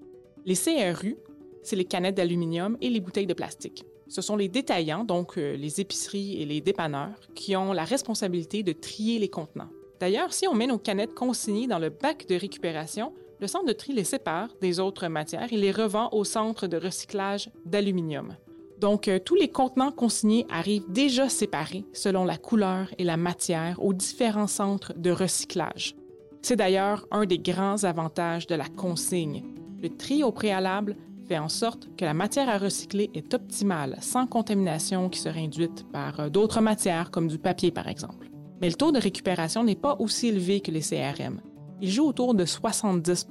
Les 0.47 0.55
CRU, 0.55 1.17
c'est 1.65 1.77
les 1.77 1.85
canettes 1.85 2.15
d'aluminium 2.15 2.77
et 2.81 2.89
les 2.89 3.01
bouteilles 3.01 3.27
de 3.27 3.35
plastique. 3.35 3.85
Ce 4.07 4.23
sont 4.23 4.37
les 4.37 4.49
détaillants, 4.49 5.03
donc 5.03 5.39
euh, 5.39 5.57
les 5.57 5.81
épiceries 5.81 6.41
et 6.41 6.47
les 6.47 6.61
dépanneurs, 6.61 7.19
qui 7.35 7.57
ont 7.57 7.73
la 7.73 7.85
responsabilité 7.85 8.63
de 8.63 8.73
trier 8.73 9.19
les 9.19 9.29
contenants. 9.29 9.71
D'ailleurs, 9.99 10.33
si 10.33 10.47
on 10.47 10.55
met 10.55 10.69
nos 10.69 10.79
canettes 10.79 11.15
consignées 11.15 11.67
dans 11.67 11.79
le 11.81 11.89
bac 11.89 12.27
de 12.29 12.37
récupération, 12.37 13.13
le 13.43 13.49
centre 13.49 13.67
de 13.67 13.73
tri 13.73 13.93
les 13.93 14.05
sépare 14.05 14.51
des 14.61 14.79
autres 14.79 15.09
matières 15.09 15.53
et 15.53 15.57
les 15.57 15.73
revend 15.73 16.09
au 16.13 16.23
centre 16.23 16.69
de 16.69 16.77
recyclage 16.77 17.51
d'aluminium. 17.67 18.37
Donc, 18.79 19.09
euh, 19.09 19.19
tous 19.19 19.35
les 19.35 19.49
contenants 19.49 19.91
consignés 19.91 20.47
arrivent 20.49 20.89
déjà 20.89 21.29
séparés 21.29 21.85
selon 21.93 22.25
la 22.25 22.37
couleur 22.37 22.87
et 22.99 23.05
la 23.05 23.17
matière 23.17 23.83
aux 23.83 23.95
différents 23.95 24.47
centres 24.47 24.93
de 24.97 25.11
recyclage. 25.11 25.97
C'est 26.41 26.55
d'ailleurs 26.55 27.05
un 27.11 27.27
des 27.27 27.41
grands 27.41 27.83
avantages 27.83 28.47
de 28.47 28.55
la 28.55 28.69
consigne. 28.69 29.43
Le 29.83 29.89
tri 29.89 30.23
au 30.23 30.31
préalable 30.31 30.97
fait 31.27 31.39
en 31.39 31.49
sorte 31.49 31.89
que 31.97 32.05
la 32.05 32.15
matière 32.15 32.49
à 32.49 32.59
recycler 32.59 33.11
est 33.13 33.35
optimale, 33.35 33.97
sans 34.01 34.29
contamination 34.29 35.09
qui 35.09 35.19
serait 35.19 35.43
induite 35.43 35.85
par 35.91 36.21
euh, 36.21 36.29
d'autres 36.29 36.61
matières 36.61 37.11
comme 37.11 37.27
du 37.27 37.39
papier 37.39 37.73
par 37.73 37.89
exemple. 37.89 38.31
Mais 38.61 38.69
le 38.69 38.77
taux 38.77 38.93
de 38.93 39.01
récupération 39.01 39.65
n'est 39.65 39.75
pas 39.75 39.97
aussi 39.99 40.29
élevé 40.29 40.61
que 40.61 40.71
les 40.71 40.83
CRM. 40.83 41.41
Il 41.83 41.91
joue 41.91 42.07
autour 42.07 42.35
de 42.37 42.45
70 42.45 43.27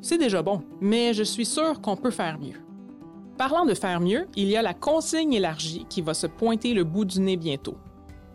C'est 0.00 0.16
déjà 0.16 0.42
bon, 0.42 0.62
mais 0.80 1.12
je 1.12 1.24
suis 1.24 1.44
sûr 1.44 1.80
qu'on 1.80 1.96
peut 1.96 2.12
faire 2.12 2.38
mieux. 2.38 2.62
Parlant 3.36 3.66
de 3.66 3.74
faire 3.74 4.00
mieux, 4.00 4.28
il 4.36 4.46
y 4.46 4.56
a 4.56 4.62
la 4.62 4.74
consigne 4.74 5.32
élargie 5.32 5.84
qui 5.90 6.00
va 6.00 6.14
se 6.14 6.28
pointer 6.28 6.72
le 6.72 6.84
bout 6.84 7.04
du 7.04 7.18
nez 7.18 7.36
bientôt. 7.36 7.76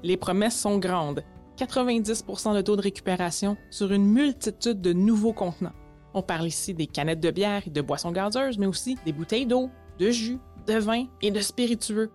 Les 0.03 0.17
promesses 0.17 0.59
sont 0.59 0.77
grandes. 0.77 1.23
90% 1.57 2.53
de 2.53 2.59
taux 2.59 2.75
de 2.75 2.81
récupération 2.81 3.55
sur 3.69 3.93
une 3.93 4.07
multitude 4.07 4.81
de 4.81 4.91
nouveaux 4.91 5.31
contenants. 5.31 5.71
On 6.13 6.21
parle 6.21 6.47
ici 6.47 6.73
des 6.73 6.87
canettes 6.87 7.21
de 7.21 7.31
bière 7.31 7.63
et 7.65 7.69
de 7.69 7.81
boissons 7.81 8.11
gazeuses, 8.11 8.57
mais 8.57 8.67
aussi 8.67 8.97
des 9.05 9.13
bouteilles 9.13 9.45
d'eau, 9.45 9.69
de 9.99 10.11
jus, 10.11 10.39
de 10.67 10.73
vin 10.73 11.05
et 11.21 11.31
de 11.31 11.39
spiritueux. 11.39 12.11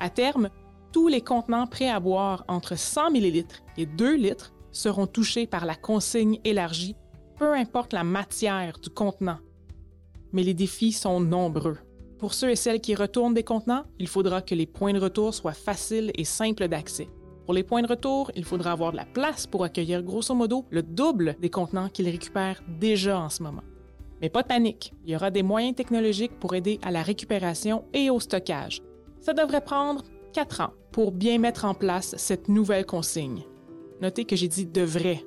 À 0.00 0.08
terme, 0.08 0.48
tous 0.90 1.08
les 1.08 1.20
contenants 1.20 1.66
prêts 1.66 1.90
à 1.90 2.00
boire 2.00 2.46
entre 2.48 2.78
100 2.78 3.10
ml 3.10 3.44
et 3.76 3.84
2 3.84 4.16
litres 4.16 4.54
seront 4.72 5.06
touchés 5.06 5.46
par 5.46 5.66
la 5.66 5.74
consigne 5.74 6.40
élargie, 6.44 6.96
peu 7.38 7.54
importe 7.54 7.92
la 7.92 8.04
matière 8.04 8.78
du 8.78 8.90
contenant. 8.90 9.38
Mais 10.32 10.42
les 10.42 10.54
défis 10.54 10.92
sont 10.92 11.20
nombreux. 11.20 11.78
Pour 12.18 12.34
ceux 12.34 12.50
et 12.50 12.56
celles 12.56 12.80
qui 12.80 12.94
retournent 12.94 13.34
des 13.34 13.42
contenants, 13.42 13.84
il 13.98 14.08
faudra 14.08 14.42
que 14.42 14.54
les 14.54 14.66
points 14.66 14.92
de 14.92 15.00
retour 15.00 15.34
soient 15.34 15.52
faciles 15.52 16.12
et 16.14 16.24
simples 16.24 16.68
d'accès. 16.68 17.08
Pour 17.44 17.54
les 17.54 17.64
points 17.64 17.82
de 17.82 17.88
retour, 17.88 18.30
il 18.36 18.44
faudra 18.44 18.72
avoir 18.72 18.92
de 18.92 18.96
la 18.96 19.04
place 19.04 19.46
pour 19.46 19.64
accueillir 19.64 20.02
grosso 20.02 20.34
modo 20.34 20.64
le 20.70 20.82
double 20.82 21.36
des 21.40 21.50
contenants 21.50 21.88
qu'ils 21.88 22.08
récupèrent 22.08 22.62
déjà 22.78 23.18
en 23.18 23.28
ce 23.28 23.42
moment. 23.42 23.64
Mais 24.20 24.30
pas 24.30 24.42
de 24.42 24.46
panique, 24.46 24.94
il 25.04 25.10
y 25.10 25.16
aura 25.16 25.32
des 25.32 25.42
moyens 25.42 25.74
technologiques 25.74 26.38
pour 26.38 26.54
aider 26.54 26.78
à 26.82 26.92
la 26.92 27.02
récupération 27.02 27.84
et 27.92 28.08
au 28.08 28.20
stockage. 28.20 28.80
Ça 29.20 29.34
devrait 29.34 29.64
prendre 29.64 30.04
4 30.32 30.60
ans 30.60 30.72
pour 30.92 31.10
bien 31.10 31.38
mettre 31.38 31.64
en 31.64 31.74
place 31.74 32.14
cette 32.16 32.48
nouvelle 32.48 32.86
consigne. 32.86 33.42
Notez 34.00 34.24
que 34.24 34.36
j'ai 34.36 34.48
dit 34.48 34.66
devrait. 34.66 35.24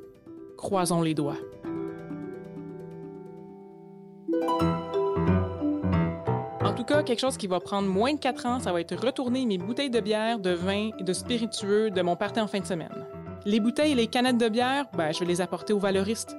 Croisons 0.57 1.01
les 1.01 1.13
doigts. 1.13 1.37
En 6.63 6.73
tout 6.73 6.83
cas, 6.83 7.03
quelque 7.03 7.19
chose 7.19 7.37
qui 7.37 7.47
va 7.47 7.59
prendre 7.59 7.87
moins 7.87 8.13
de 8.13 8.19
4 8.19 8.45
ans, 8.45 8.59
ça 8.59 8.73
va 8.73 8.81
être 8.81 8.95
retourner 8.95 9.45
mes 9.45 9.57
bouteilles 9.57 9.89
de 9.89 9.99
bière, 9.99 10.39
de 10.39 10.51
vin 10.51 10.89
et 10.99 11.03
de 11.03 11.13
spiritueux 11.13 11.89
de 11.89 12.01
mon 12.01 12.15
party 12.15 12.41
en 12.41 12.47
fin 12.47 12.59
de 12.59 12.65
semaine. 12.65 13.05
Les 13.45 13.59
bouteilles 13.59 13.91
et 13.91 13.95
les 13.95 14.07
canettes 14.07 14.37
de 14.37 14.49
bière, 14.49 14.85
ben, 14.97 15.11
je 15.13 15.19
vais 15.19 15.25
les 15.25 15.39
apporter 15.39 15.71
aux 15.71 15.79
valoristes. 15.79 16.35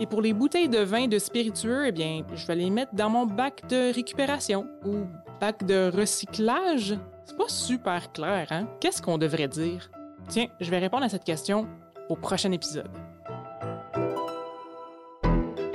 Et 0.00 0.06
pour 0.06 0.22
les 0.22 0.32
bouteilles 0.32 0.68
de 0.68 0.78
vin 0.78 1.02
et 1.02 1.08
de 1.08 1.18
spiritueux, 1.18 1.86
eh 1.86 1.92
bien, 1.92 2.22
je 2.34 2.46
vais 2.46 2.54
les 2.54 2.70
mettre 2.70 2.94
dans 2.94 3.10
mon 3.10 3.26
bac 3.26 3.68
de 3.68 3.92
récupération 3.92 4.66
ou 4.86 5.06
bac 5.40 5.64
de 5.64 5.90
recyclage. 5.94 6.96
C'est 7.24 7.36
pas 7.36 7.48
super 7.48 8.12
clair, 8.12 8.46
hein? 8.50 8.68
Qu'est-ce 8.80 9.02
qu'on 9.02 9.18
devrait 9.18 9.48
dire? 9.48 9.90
Tiens, 10.28 10.46
je 10.60 10.70
vais 10.70 10.78
répondre 10.78 11.04
à 11.04 11.08
cette 11.08 11.24
question 11.24 11.66
au 12.08 12.16
prochain 12.16 12.52
épisode. 12.52 12.90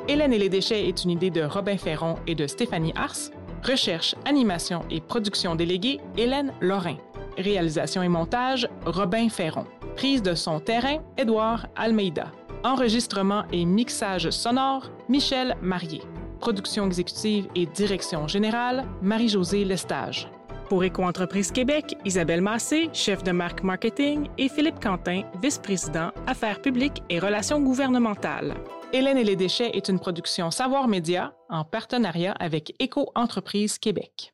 Hélène 0.08 0.34
et 0.34 0.38
les 0.38 0.50
déchets 0.50 0.88
est 0.88 1.04
une 1.04 1.12
idée 1.12 1.32
de 1.32 1.44
Robin 1.44 1.78
Ferron 1.78 2.16
et 2.28 2.36
de 2.36 2.46
Stéphanie 2.46 2.94
Ars. 2.96 3.32
Recherche, 3.64 4.16
animation 4.26 4.82
et 4.92 5.02
production 5.02 5.56
déléguée, 5.56 6.00
Hélène 6.18 6.54
Lorrain. 6.60 6.98
Réalisation 7.38 8.04
et 8.04 8.10
montage, 8.10 8.68
Robin 8.86 9.30
Ferron. 9.30 9.66
Prise 9.96 10.22
de 10.22 10.36
son 10.36 10.60
terrain, 10.60 10.98
Édouard 11.18 11.68
Almeida. 11.76 12.32
Enregistrement 12.64 13.44
et 13.52 13.66
mixage 13.66 14.30
sonore, 14.30 14.92
Michel 15.10 15.56
Marié. 15.62 16.02
Production 16.40 16.86
exécutive 16.86 17.48
et 17.56 17.66
direction 17.66 18.28
générale, 18.28 18.86
Marie-Josée 19.02 19.66
Lestage. 19.66 20.30
Pour 20.70 20.84
Éco-entreprise 20.84 21.52
Québec, 21.52 21.98
Isabelle 22.06 22.42
Massé, 22.42 22.90
chef 22.94 23.24
de 23.24 23.32
marque 23.32 23.64
marketing, 23.64 24.30
et 24.38 24.50
Philippe 24.50 24.80
Quentin, 24.82 25.24
vice-président 25.42 26.12
Affaires 26.26 26.62
publiques 26.62 27.04
et 27.10 27.20
relations 27.20 27.60
gouvernementales. 27.60 28.56
Hélène 28.94 29.18
et 29.18 29.24
les 29.24 29.36
déchets 29.36 29.72
est 29.74 29.90
une 29.90 30.00
production 30.00 30.52
Savoir 30.52 30.88
Média 30.88 31.34
en 31.50 31.64
partenariat 31.66 32.34
avec 32.40 32.74
Éco-entreprise 32.80 33.78
Québec. 33.78 34.33